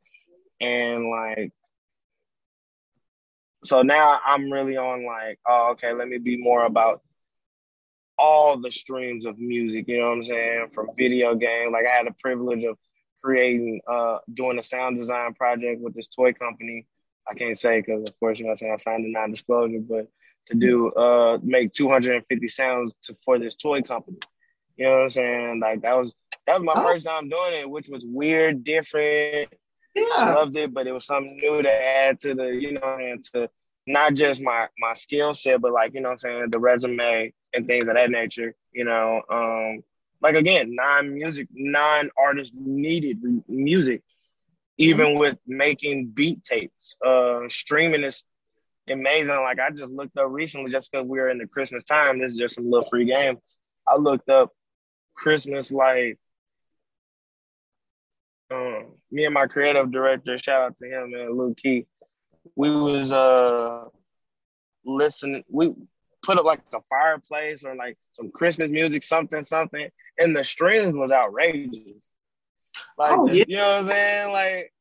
And 0.61 1.11
like, 1.11 1.53
so 3.65 3.83
now 3.83 4.21
I'm 4.25 4.51
really 4.51 4.77
on 4.77 5.07
like, 5.07 5.39
oh, 5.49 5.71
okay, 5.73 5.93
let 5.93 6.09
me 6.09 6.19
be 6.19 6.37
more 6.37 6.65
about 6.65 7.03
all 8.19 8.59
the 8.59 8.71
streams 8.71 9.27
of 9.27 9.39
music. 9.39 9.87
You 9.89 10.01
know 10.01 10.09
what 10.11 10.19
I'm 10.19 10.25
saying? 10.25 10.69
From 10.75 10.89
video 10.97 11.35
game, 11.35 11.73
like 11.73 11.87
I 11.87 11.91
had 11.91 12.07
the 12.07 12.15
privilege 12.21 12.65
of 12.65 12.77
creating, 13.23 13.81
uh, 13.91 14.19
doing 14.35 14.59
a 14.59 14.63
sound 14.63 14.99
design 14.99 15.35
project 15.35 15.81
with 15.81 15.95
this 15.95 16.09
toy 16.09 16.33
company. 16.33 16.87
I 17.27 17.35
can't 17.35 17.59
say 17.59 17.81
because, 17.81 18.07
of 18.07 18.21
course, 18.21 18.39
you 18.39 18.45
know, 18.45 18.49
what 18.51 18.53
I'm 18.53 18.59
saying 18.59 18.73
I 18.73 18.77
signed 18.77 19.07
a 19.07 19.11
non-disclosure, 19.11 19.81
but 19.81 20.09
to 20.47 20.55
do 20.55 20.91
uh 20.93 21.39
make 21.43 21.73
250 21.73 22.49
sounds 22.49 22.95
to, 23.05 23.17
for 23.25 23.39
this 23.39 23.55
toy 23.55 23.83
company. 23.83 24.19
You 24.77 24.87
know 24.87 24.93
what 24.93 25.03
I'm 25.03 25.11
saying? 25.11 25.61
Like 25.61 25.83
that 25.83 25.95
was 25.95 26.15
that 26.47 26.55
was 26.61 26.65
my 26.65 26.77
Oh. 26.77 26.83
first 26.83 27.07
time 27.07 27.29
doing 27.29 27.55
it, 27.55 27.69
which 27.71 27.89
was 27.89 28.05
weird, 28.07 28.65
different. 28.65 29.49
yeah 29.95 30.35
Loved 30.35 30.57
it, 30.57 30.73
but 30.75 30.87
it 30.87 30.93
was 30.93 31.07
something 31.07 31.37
new 31.37 31.63
to 31.63 31.71
add 31.73 32.19
to 32.21 32.35
the, 32.35 32.47
you 32.47 32.73
know, 32.73 32.97
and 33.01 33.25
to 33.33 33.49
not 33.87 34.15
just 34.15 34.41
my 34.43 34.67
my 34.79 34.93
skill 34.95 35.35
set, 35.35 35.61
but 35.61 35.73
like, 35.73 35.95
you 35.95 36.01
know 36.01 36.09
what 36.11 36.13
I'm 36.15 36.19
saying, 36.19 36.51
the 36.51 36.59
resume 36.59 37.33
and 37.55 37.67
things 37.67 37.89
of 37.89 37.95
that 37.95 38.11
nature, 38.11 38.55
you 38.73 38.85
know. 38.85 39.23
Um 39.31 39.83
like 40.23 40.35
again, 40.37 40.75
non-music, 40.75 41.49
non-artist 41.53 42.55
needed 42.55 43.19
music, 43.49 44.03
even 44.79 45.19
with 45.19 45.37
making 45.47 46.09
beat 46.09 46.43
tapes. 46.45 46.97
Uh 47.05 47.41
streaming 47.49 48.05
is 48.05 48.25
amazing. 48.89 49.35
Like 49.37 49.59
I 49.61 49.71
just 49.71 49.91
looked 49.93 50.17
up 50.17 50.29
recently, 50.31 50.71
just 50.71 50.91
because 50.91 51.07
we 51.07 51.19
are 51.21 51.29
in 51.31 51.39
the 51.39 51.47
Christmas 51.47 51.85
time. 51.85 52.19
This 52.21 52.33
is 52.33 52.39
just 52.39 52.59
a 52.59 52.63
little 52.63 52.89
free 52.89 53.07
game. 53.07 53.39
I 53.89 53.97
looked 53.97 54.29
up 54.31 54.53
Christmas 55.17 55.71
like 55.73 56.19
um, 58.51 58.93
me 59.11 59.25
and 59.25 59.35
my 59.35 59.47
creative 59.47 59.91
director. 59.91 60.39
Shout 60.39 60.61
out 60.63 60.77
to 60.79 60.87
him, 60.87 61.13
man, 61.13 61.37
Luke 61.37 61.57
Key. 61.57 61.87
We 62.57 62.71
was 62.75 63.11
uh 63.13 63.85
listening. 64.85 65.45
We 65.49 65.73
put 66.23 66.39
up 66.39 66.45
like 66.45 66.61
a 66.75 66.81
fireplace 66.89 67.65
or 67.65 67.75
like 67.75 67.97
some 68.13 68.31
Christmas 68.31 68.71
music, 68.71 69.03
something, 69.03 69.43
something, 69.43 69.89
and 70.19 70.37
the 70.37 70.45
strings 70.45 70.95
was 70.95 71.11
outrageous. 71.11 72.11
Like, 72.97 73.19
Oh, 73.19 73.29
yeah. 73.31 73.45
you 73.49 73.57
know 73.57 73.69
what 73.69 73.81
I'm 73.81 73.89
saying? 73.89 74.33
Like, 74.33 74.73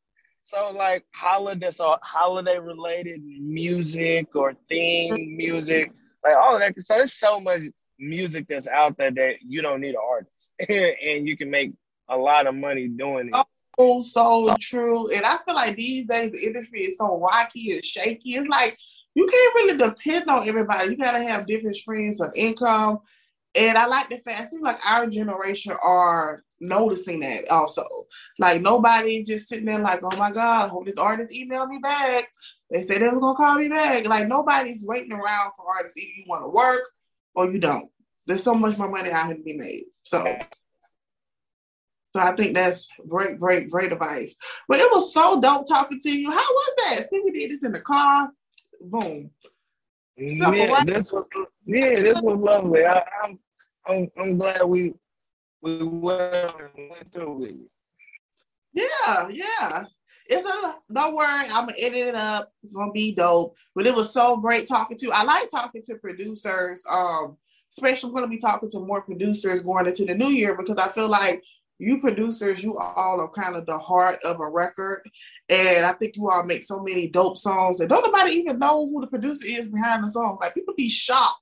So 0.43 0.71
like 0.71 1.05
holiday, 1.13 1.71
so 1.71 1.97
holiday 2.01 2.59
related 2.59 3.21
music 3.23 4.35
or 4.35 4.53
theme 4.69 5.35
music, 5.37 5.91
like 6.23 6.35
all 6.35 6.55
of 6.55 6.61
that. 6.61 6.79
So 6.81 6.97
there's 6.97 7.13
so 7.13 7.39
much 7.39 7.61
music 7.99 8.47
that's 8.49 8.67
out 8.67 8.97
there 8.97 9.11
that 9.11 9.35
you 9.47 9.61
don't 9.61 9.79
need 9.81 9.95
an 9.95 10.01
artist, 10.05 10.51
and 10.69 11.27
you 11.27 11.37
can 11.37 11.49
make 11.49 11.71
a 12.09 12.17
lot 12.17 12.45
of 12.47 12.55
money 12.55 12.87
doing 12.87 13.27
it. 13.29 13.33
Oh, 13.35 13.43
so 13.77 14.55
true. 14.59 15.09
And 15.11 15.25
I 15.25 15.37
feel 15.45 15.55
like 15.55 15.75
these 15.75 16.05
days 16.07 16.31
the 16.31 16.45
industry 16.45 16.81
is 16.85 16.97
so 16.97 17.19
rocky 17.19 17.73
and 17.73 17.85
shaky. 17.85 18.35
It's 18.35 18.47
like 18.47 18.77
you 19.15 19.27
can't 19.27 19.55
really 19.55 19.77
depend 19.77 20.29
on 20.29 20.47
everybody. 20.47 20.89
You 20.89 20.97
gotta 20.97 21.23
have 21.23 21.47
different 21.47 21.75
streams 21.75 22.21
of 22.21 22.31
income. 22.35 22.99
And 23.55 23.77
I 23.77 23.85
like 23.85 24.09
the 24.09 24.17
fact 24.17 24.41
it 24.41 24.49
seems 24.49 24.63
like 24.63 24.83
our 24.85 25.05
generation 25.07 25.73
are 25.83 26.43
noticing 26.59 27.19
that 27.19 27.49
also. 27.49 27.83
Like 28.39 28.61
nobody 28.61 29.23
just 29.23 29.47
sitting 29.47 29.65
there 29.65 29.79
like, 29.79 29.99
oh 30.03 30.17
my 30.17 30.31
God, 30.31 30.65
I 30.65 30.67
hope 30.69 30.85
this 30.85 30.97
artist 30.97 31.33
emailed 31.33 31.69
me 31.69 31.79
back. 31.81 32.29
They 32.71 32.81
said 32.81 33.01
they 33.01 33.09
were 33.09 33.19
gonna 33.19 33.35
call 33.35 33.55
me 33.55 33.69
back. 33.69 34.07
Like 34.07 34.27
nobody's 34.27 34.85
waiting 34.85 35.13
around 35.13 35.51
for 35.55 35.65
artists. 35.75 35.97
Either 35.97 36.11
you 36.17 36.23
want 36.27 36.43
to 36.43 36.49
work 36.49 36.81
or 37.35 37.51
you 37.51 37.59
don't. 37.59 37.89
There's 38.25 38.43
so 38.43 38.55
much 38.55 38.77
more 38.77 38.89
money 38.89 39.11
out 39.11 39.27
here 39.27 39.35
to 39.35 39.43
be 39.43 39.57
made. 39.57 39.83
So 40.01 40.23
so 42.15 42.21
I 42.21 42.35
think 42.35 42.53
that's 42.53 42.87
great, 43.07 43.39
great, 43.39 43.69
great 43.69 43.91
advice. 43.91 44.35
But 44.67 44.79
it 44.79 44.89
was 44.91 45.13
so 45.13 45.41
dope 45.41 45.67
talking 45.67 45.99
to 45.99 46.09
you. 46.09 46.29
How 46.29 46.37
was 46.37 46.75
that? 46.77 47.09
See, 47.09 47.21
we 47.23 47.31
did 47.31 47.51
this 47.51 47.63
in 47.63 47.71
the 47.71 47.81
car. 47.81 48.29
Boom. 48.81 49.31
yeah, 50.15 50.83
this 50.83 51.11
was 51.11 51.25
yeah, 51.65 52.01
this 52.01 52.21
was 52.21 52.39
lovely. 52.39 52.85
I, 52.85 53.03
I'm 53.23 53.39
I'm 53.87 54.11
I'm 54.19 54.37
glad 54.37 54.63
we 54.63 54.93
we 55.61 55.83
went, 55.83 56.53
went 56.89 57.11
through 57.11 57.45
it. 57.45 57.55
Yeah, 58.73 59.29
yeah. 59.29 59.85
It's 60.27 60.47
a 60.47 60.93
don't 60.93 61.15
worry, 61.15 61.27
I'm 61.27 61.65
gonna 61.65 61.73
edit 61.79 62.09
it 62.09 62.15
up. 62.15 62.51
It's 62.61 62.73
gonna 62.73 62.91
be 62.91 63.13
dope. 63.13 63.55
But 63.73 63.87
it 63.87 63.95
was 63.95 64.13
so 64.13 64.37
great 64.37 64.67
talking 64.67 64.97
to 64.97 65.05
you. 65.07 65.11
I 65.11 65.23
like 65.23 65.49
talking 65.49 65.81
to 65.85 65.95
producers. 65.95 66.83
Um, 66.89 67.37
especially 67.71 68.09
I'm 68.09 68.15
gonna 68.15 68.27
be 68.27 68.37
talking 68.37 68.69
to 68.69 68.79
more 68.79 69.01
producers 69.01 69.61
going 69.61 69.87
into 69.87 70.05
the 70.05 70.13
new 70.13 70.29
year 70.29 70.55
because 70.55 70.77
I 70.77 70.91
feel 70.91 71.09
like 71.09 71.43
you 71.83 71.99
producers, 71.99 72.63
you 72.63 72.77
all 72.77 73.21
are 73.21 73.29
kind 73.29 73.55
of 73.55 73.65
the 73.65 73.77
heart 73.77 74.19
of 74.23 74.39
a 74.39 74.49
record. 74.49 75.01
And 75.49 75.85
I 75.85 75.93
think 75.93 76.15
you 76.15 76.29
all 76.29 76.43
make 76.43 76.63
so 76.63 76.81
many 76.81 77.07
dope 77.07 77.37
songs 77.37 77.79
and 77.79 77.89
don't 77.89 78.05
nobody 78.05 78.31
even 78.33 78.59
know 78.59 78.87
who 78.87 79.01
the 79.01 79.07
producer 79.07 79.45
is 79.45 79.67
behind 79.67 80.03
the 80.03 80.09
song. 80.09 80.37
Like 80.41 80.53
people 80.53 80.73
be 80.75 80.89
shocked 80.89 81.39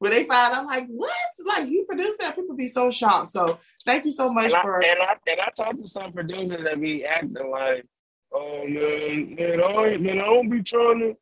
when 0.00 0.12
they 0.12 0.24
find 0.24 0.54
out, 0.54 0.66
like, 0.66 0.86
what? 0.88 1.12
Like 1.46 1.68
you 1.68 1.84
produce 1.84 2.16
that, 2.20 2.34
people 2.34 2.56
be 2.56 2.68
so 2.68 2.90
shocked. 2.90 3.30
So 3.30 3.58
thank 3.84 4.04
you 4.04 4.12
so 4.12 4.32
much 4.32 4.52
and 4.52 4.62
for 4.62 4.82
I, 4.82 4.88
and 4.88 5.02
I 5.02 5.14
and 5.26 5.40
I 5.40 5.50
talked 5.56 5.78
to 5.78 5.86
some 5.86 6.12
producers 6.12 6.64
that 6.64 6.80
be 6.80 7.04
acting 7.04 7.50
like, 7.50 7.86
oh 8.32 8.66
man, 8.66 9.34
man, 9.34 9.62
I 9.62 9.98
man, 9.98 10.20
I 10.20 10.24
don't 10.24 10.48
be 10.48 10.62
trying 10.62 11.00
to 11.00 11.16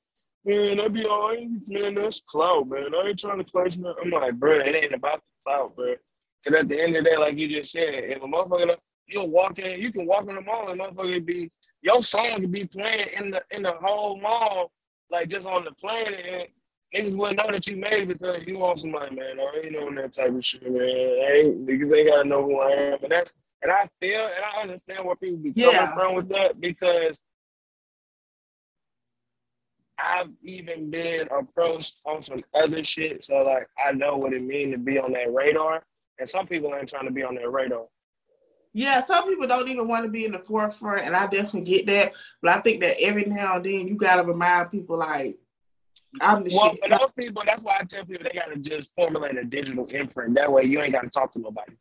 man, 0.45 0.81
I 0.81 0.89
be 0.89 1.05
all, 1.07 1.37
man, 1.67 1.95
that's 1.95 2.23
clout, 2.27 2.69
man. 2.69 2.95
I 2.95 3.09
ain't 3.09 3.19
trying 3.19 3.39
to 3.39 3.45
clash 3.45 3.77
man. 3.77 3.95
I'm 4.03 4.11
like, 4.11 4.35
bro, 4.35 4.61
it 4.61 4.75
ain't 4.75 4.95
about 4.95 5.23
the 5.23 5.51
clout, 5.51 5.77
bro. 5.77 5.95
Cause 6.45 6.55
at 6.55 6.69
the 6.69 6.81
end 6.81 6.97
of 6.97 7.05
the 7.05 7.11
day, 7.11 7.17
like 7.17 7.37
you 7.37 7.49
just 7.49 7.73
said, 7.73 7.95
if 7.95 8.23
a 8.23 8.27
motherfucker 8.27 8.77
you'll 9.07 9.31
walk 9.31 9.59
in, 9.59 9.81
you 9.81 9.93
can 9.93 10.07
walk 10.07 10.29
in 10.29 10.35
the 10.35 10.41
mall 10.41 10.71
and 10.71 10.81
motherfucker 10.81 11.25
be 11.25 11.51
your 11.83 12.03
song 12.03 12.41
could 12.41 12.53
be 12.53 12.65
playing 12.65 13.09
in 13.19 13.31
the 13.31 13.43
in 13.51 13.63
the 13.63 13.75
whole 13.81 14.21
mall, 14.21 14.71
like 15.11 15.29
just 15.29 15.47
on 15.47 15.65
the 15.65 15.73
plane 15.73 16.15
and 16.15 16.49
niggas 16.95 17.17
wouldn't 17.17 17.39
know 17.39 17.51
that 17.51 17.67
you 17.67 17.77
made 17.77 18.03
it 18.03 18.09
because 18.09 18.47
you 18.47 18.59
want 18.59 18.79
somebody, 18.79 19.15
man. 19.15 19.39
I 19.39 19.61
ain't 19.65 19.77
on 19.77 19.95
that 19.97 20.13
type 20.13 20.31
of 20.31 20.45
shit, 20.45 20.71
man. 20.71 20.81
I 20.81 21.33
ain't 21.37 21.67
niggas 21.67 21.97
ain't 21.97 22.09
gotta 22.09 22.29
know 22.29 22.43
who 22.45 22.59
I 22.61 22.71
am. 22.71 22.99
And 23.03 23.13
that's 23.13 23.35
and 23.63 23.73
I 23.73 23.89
feel 24.01 24.21
and 24.21 24.45
I 24.45 24.63
understand 24.63 25.05
where 25.05 25.17
people 25.17 25.39
be 25.39 25.53
coming 25.53 25.75
yeah. 25.75 25.95
from 25.95 26.15
with 26.15 26.29
that 26.31 26.61
because 26.61 27.21
I've 29.99 30.31
even 30.43 30.91
been 30.91 31.29
approached 31.37 32.01
on 32.07 32.23
some 32.23 32.41
other 32.55 32.85
shit. 32.85 33.25
So 33.25 33.43
like 33.43 33.69
I 33.85 33.93
know 33.93 34.17
what 34.17 34.33
it 34.33 34.43
means 34.43 34.73
to 34.73 34.79
be 34.79 34.99
on 34.99 35.13
that 35.13 35.33
radar. 35.33 35.85
And 36.19 36.29
some 36.29 36.47
people 36.47 36.75
ain't 36.75 36.89
trying 36.89 37.07
to 37.07 37.13
be 37.13 37.23
on 37.23 37.35
their 37.35 37.51
radar. 37.51 37.87
Yeah, 38.73 39.05
some 39.05 39.29
people 39.29 39.47
don't 39.47 39.69
even 39.69 39.89
want 39.89 40.05
to 40.05 40.11
be 40.11 40.25
in 40.25 40.33
the 40.33 40.39
forefront, 40.39 41.03
and 41.03 41.17
I 41.17 41.27
definitely 41.27 41.63
get 41.63 41.87
that. 41.87 42.13
But 42.43 42.53
I 42.53 42.61
think 42.61 42.81
that 42.83 42.97
every 43.01 43.25
now 43.25 43.57
and 43.57 43.65
then 43.65 43.89
you 43.89 43.97
gotta 43.97 44.23
remind 44.23 44.71
people 44.71 44.99
like 44.99 45.39
I'm 46.21 46.45
the 46.45 46.55
well, 46.55 46.71
shit. 46.71 46.81
for 46.83 46.89
those 46.91 47.11
people, 47.19 47.43
that's 47.47 47.63
why 47.63 47.79
I 47.81 47.85
tell 47.85 48.05
people 48.05 48.25
they 48.25 48.39
gotta 48.39 48.57
just 48.57 48.91
formulate 48.95 49.37
a 49.37 49.45
digital 49.45 49.87
imprint. 49.87 50.35
That 50.35 50.53
way 50.53 50.65
you 50.65 50.81
ain't 50.81 50.93
gotta 50.93 51.11
talk 51.11 51.33
to 51.33 51.39
nobody. 51.39 51.73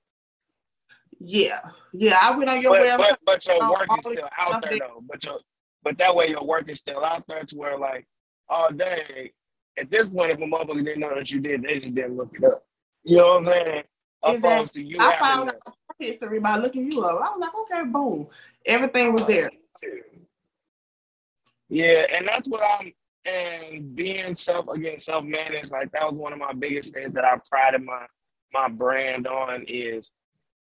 Yeah, 1.19 1.59
yeah. 1.93 2.17
I 2.21 2.35
went 2.37 2.49
on 2.49 2.61
your 2.61 2.77
but, 2.77 2.81
website. 2.81 2.97
But, 2.97 3.19
but 3.25 3.47
your 3.47 3.69
work 3.69 3.87
is 3.97 4.11
still 4.11 4.29
out 4.37 4.61
there 4.61 4.79
though. 4.79 5.03
But 5.07 5.23
your 5.23 5.39
but 5.83 5.97
that 5.97 6.15
way 6.15 6.29
your 6.29 6.43
work 6.43 6.69
is 6.69 6.79
still 6.79 7.03
out 7.03 7.23
there 7.27 7.43
to 7.43 7.55
where 7.55 7.77
like, 7.77 8.05
all 8.49 8.71
day 8.71 9.31
at 9.77 9.91
this 9.91 10.09
point 10.09 10.31
if 10.31 10.37
a 10.37 10.41
motherfucker 10.41 10.83
didn't 10.83 10.99
know 10.99 11.15
that 11.15 11.31
you 11.31 11.39
did, 11.39 11.63
they 11.63 11.79
just 11.79 11.95
didn't 11.95 12.17
look 12.17 12.31
it 12.33 12.43
up. 12.43 12.63
You 13.03 13.17
know 13.17 13.39
what 13.39 13.47
I'm 13.47 13.65
saying? 13.65 13.83
To 14.25 14.81
you 14.81 14.97
I 14.99 15.17
found 15.19 15.49
out 15.49 15.75
history 15.99 16.39
by 16.39 16.57
looking 16.57 16.91
you 16.91 17.01
up. 17.01 17.21
I 17.21 17.35
was 17.35 17.39
like, 17.39 17.55
okay, 17.55 17.89
boom. 17.89 18.27
Everything 18.65 19.13
was 19.13 19.25
there. 19.25 19.49
Yeah, 21.69 22.05
and 22.13 22.27
that's 22.27 22.47
what 22.47 22.61
I'm 22.63 22.93
and 23.27 23.95
being 23.95 24.33
self 24.35 24.67
again 24.69 24.99
self 24.99 25.23
managed 25.23 25.71
like 25.71 25.91
that 25.91 26.03
was 26.03 26.13
one 26.13 26.33
of 26.33 26.39
my 26.39 26.53
biggest 26.53 26.93
things 26.93 27.13
that 27.13 27.25
I 27.25 27.37
prided 27.49 27.83
my 27.83 28.05
my 28.53 28.69
brand 28.69 29.27
on 29.27 29.65
is 29.67 30.09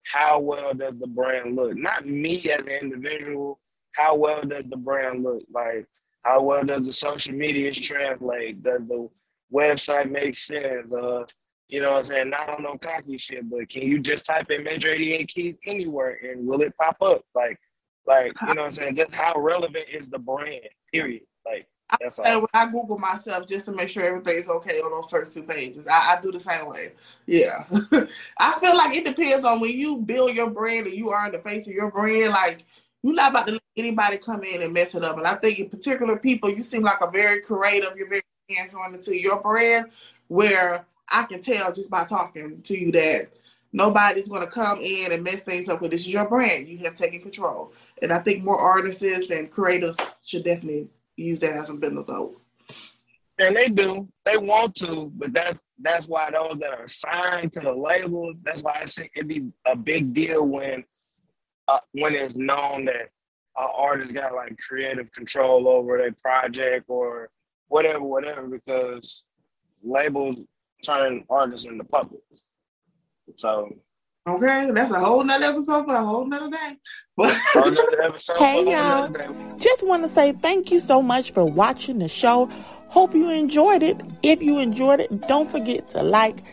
how 0.03 0.39
well 0.39 0.73
does 0.73 0.95
the 0.99 1.07
brand 1.07 1.55
look 1.55 1.77
not 1.77 2.05
me 2.05 2.41
as 2.51 2.65
an 2.65 2.73
individual 2.73 3.59
how 3.95 4.15
well 4.15 4.41
does 4.41 4.65
the 4.65 4.77
brand 4.77 5.23
look 5.23 5.43
like 5.53 5.87
how 6.23 6.41
well 6.41 6.63
does 6.63 6.85
the 6.85 6.93
social 6.93 7.33
media 7.33 7.71
translate 7.71 8.61
does 8.63 8.81
the 8.87 9.09
website 9.53 10.11
make 10.11 10.35
sense 10.35 10.91
uh 10.91 11.23
you 11.67 11.81
know 11.81 11.91
what 11.91 11.99
I'm 11.99 12.05
saying 12.05 12.29
not 12.29 12.49
on 12.49 12.63
no 12.63 12.77
cocky 12.77 13.17
shit 13.17 13.49
but 13.49 13.69
can 13.69 13.83
you 13.83 13.99
just 13.99 14.25
type 14.25 14.49
in 14.51 14.63
major 14.63 14.89
88 14.89 15.27
keys 15.27 15.55
anywhere 15.65 16.19
and 16.23 16.47
will 16.47 16.61
it 16.61 16.75
pop 16.77 17.01
up 17.01 17.23
like 17.35 17.59
like 18.05 18.33
you 18.41 18.53
know 18.53 18.61
what 18.61 18.67
I'm 18.67 18.71
saying 18.71 18.95
just 18.95 19.13
how 19.13 19.33
relevant 19.37 19.85
is 19.91 20.09
the 20.09 20.19
brand 20.19 20.63
period 20.91 21.23
like 21.45 21.67
that's 22.01 22.19
I, 22.19 22.35
when 22.35 22.47
I 22.53 22.65
Google 22.65 22.97
myself 22.97 23.47
just 23.47 23.65
to 23.65 23.71
make 23.71 23.89
sure 23.89 24.03
everything's 24.03 24.49
okay 24.49 24.79
on 24.79 24.91
those 24.91 25.09
first 25.09 25.33
two 25.33 25.43
pages. 25.43 25.87
I, 25.87 26.17
I 26.17 26.21
do 26.21 26.31
the 26.31 26.39
same 26.39 26.67
way. 26.67 26.93
Yeah. 27.25 27.63
I 28.37 28.59
feel 28.59 28.75
like 28.75 28.95
it 28.95 29.05
depends 29.05 29.45
on 29.45 29.59
when 29.61 29.71
you 29.71 29.97
build 29.97 30.35
your 30.35 30.49
brand 30.49 30.87
and 30.87 30.95
you 30.95 31.09
are 31.11 31.25
in 31.27 31.31
the 31.31 31.39
face 31.39 31.65
of 31.67 31.73
your 31.73 31.89
brand, 31.89 32.31
like 32.31 32.65
you're 33.03 33.13
not 33.13 33.31
about 33.31 33.47
to 33.47 33.53
let 33.53 33.61
anybody 33.77 34.17
come 34.17 34.43
in 34.43 34.63
and 34.63 34.73
mess 34.73 34.95
it 34.95 35.05
up. 35.05 35.17
And 35.17 35.25
I 35.25 35.35
think 35.35 35.59
in 35.59 35.69
particular 35.69 36.19
people, 36.19 36.49
you 36.49 36.61
seem 36.61 36.81
like 36.81 36.99
a 37.01 37.09
very 37.09 37.41
creative, 37.41 37.95
you're 37.95 38.09
very 38.09 38.21
hands-on 38.49 38.93
into 38.93 39.17
your 39.17 39.41
brand, 39.41 39.87
where 40.27 40.85
I 41.09 41.23
can 41.23 41.41
tell 41.41 41.73
just 41.73 41.89
by 41.89 42.03
talking 42.05 42.61
to 42.63 42.77
you 42.77 42.91
that 42.91 43.29
nobody's 43.71 44.27
going 44.27 44.41
to 44.41 44.47
come 44.47 44.79
in 44.81 45.11
and 45.11 45.23
mess 45.23 45.41
things 45.41 45.69
up 45.69 45.79
because 45.79 45.91
this 45.91 46.01
is 46.01 46.13
your 46.13 46.27
brand. 46.27 46.67
You 46.67 46.79
have 46.79 46.95
taken 46.95 47.21
control. 47.21 47.73
And 48.01 48.11
I 48.11 48.19
think 48.19 48.43
more 48.43 48.59
artists 48.59 49.29
and 49.31 49.51
creators 49.51 49.97
should 50.25 50.43
definitely 50.43 50.87
use 51.15 51.41
that 51.41 51.55
as 51.55 51.69
a 51.69 51.73
bill 51.73 52.41
And 53.39 53.55
they 53.55 53.69
do. 53.69 54.07
They 54.25 54.37
want 54.37 54.75
to, 54.75 55.11
but 55.15 55.33
that's 55.33 55.59
that's 55.79 56.07
why 56.07 56.31
those 56.31 56.57
that 56.59 56.71
are 56.71 56.87
signed 56.87 57.53
to 57.53 57.59
the 57.59 57.71
label, 57.71 58.33
that's 58.41 58.63
why 58.63 58.79
I 58.81 58.85
say 58.85 59.11
it'd 59.15 59.27
be 59.27 59.51
a 59.65 59.75
big 59.75 60.13
deal 60.13 60.43
when 60.43 60.83
uh, 61.67 61.79
when 61.91 62.15
it's 62.15 62.35
known 62.35 62.85
that 62.85 63.09
an 63.57 63.69
artist 63.75 64.13
got 64.13 64.33
like 64.33 64.57
creative 64.57 65.11
control 65.11 65.67
over 65.67 65.97
their 65.97 66.13
project 66.13 66.85
or 66.87 67.29
whatever, 67.67 68.01
whatever, 68.01 68.47
because 68.47 69.23
labels 69.83 70.41
turn 70.83 71.23
artists 71.29 71.65
into 71.65 71.83
puppets. 71.83 72.43
So 73.35 73.69
Okay, 74.27 74.71
that's 74.73 74.91
a 74.91 74.99
whole 74.99 75.23
nother 75.23 75.45
episode 75.45 75.85
for 75.85 75.95
a 75.95 76.03
whole 76.03 76.25
nother 76.25 76.49
day. 76.49 76.75
hey 78.37 78.69
y'all, 78.69 79.07
just 79.57 79.87
want 79.87 80.03
to 80.03 80.09
say 80.09 80.33
thank 80.33 80.69
you 80.69 80.81
so 80.81 81.01
much 81.01 81.31
for 81.31 81.45
watching 81.45 81.99
the 81.99 82.09
show. 82.09 82.47
Hope 82.89 83.15
you 83.15 83.29
enjoyed 83.29 83.83
it. 83.83 84.01
If 84.23 84.41
you 84.41 84.59
enjoyed 84.59 84.99
it, 84.99 85.27
don't 85.27 85.49
forget 85.49 85.89
to 85.91 86.03
like, 86.03 86.43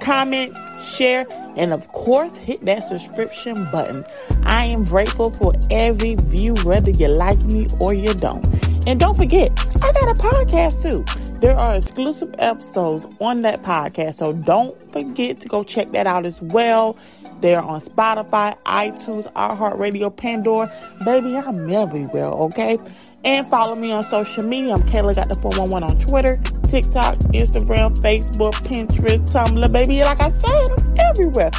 comment, 0.00 0.56
share, 0.96 1.26
and 1.56 1.72
of 1.72 1.88
course, 1.88 2.36
hit 2.36 2.64
that 2.66 2.88
subscription 2.88 3.68
button. 3.72 4.04
I 4.44 4.66
am 4.66 4.84
grateful 4.84 5.32
for 5.32 5.54
every 5.72 6.14
view, 6.14 6.54
whether 6.62 6.90
you 6.90 7.08
like 7.08 7.40
me 7.42 7.66
or 7.80 7.94
you 7.94 8.14
don't. 8.14 8.46
And 8.86 9.00
don't 9.00 9.16
forget, 9.16 9.50
I 9.82 9.92
got 9.92 10.10
a 10.10 10.22
podcast 10.22 10.82
too. 10.82 11.33
There 11.44 11.58
are 11.58 11.76
exclusive 11.76 12.34
episodes 12.38 13.06
on 13.20 13.42
that 13.42 13.62
podcast, 13.62 14.14
so 14.14 14.32
don't 14.32 14.74
forget 14.94 15.40
to 15.40 15.46
go 15.46 15.62
check 15.62 15.92
that 15.92 16.06
out 16.06 16.24
as 16.24 16.40
well. 16.40 16.96
They're 17.42 17.60
on 17.60 17.82
Spotify, 17.82 18.56
iTunes, 18.64 19.30
iHeartRadio, 19.34 20.16
Pandora. 20.16 20.72
Baby, 21.04 21.36
I'm 21.36 21.70
everywhere, 21.70 22.28
okay? 22.28 22.78
And 23.24 23.46
follow 23.50 23.74
me 23.74 23.92
on 23.92 24.04
social 24.04 24.42
media. 24.42 24.72
I'm 24.72 24.82
Kayla 24.84 25.16
Got 25.16 25.28
the 25.28 25.34
411 25.34 25.82
on 25.90 26.00
Twitter, 26.06 26.40
TikTok, 26.62 27.18
Instagram, 27.34 27.94
Facebook, 27.98 28.54
Pinterest, 28.64 29.30
Tumblr. 29.30 29.70
Baby, 29.70 30.00
like 30.00 30.22
I 30.22 30.30
said, 30.30 30.50
I'm 30.50 30.94
everywhere. 30.98 31.50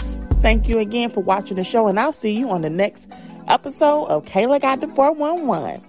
Thank 0.41 0.67
you 0.67 0.79
again 0.79 1.11
for 1.11 1.21
watching 1.21 1.57
the 1.57 1.63
show, 1.63 1.86
and 1.86 1.99
I'll 1.99 2.11
see 2.11 2.36
you 2.36 2.49
on 2.49 2.63
the 2.63 2.71
next 2.71 3.05
episode 3.47 4.05
of 4.05 4.25
Kayla 4.25 4.61
Got 4.61 4.81
the 4.81 4.88
411. 4.88 5.79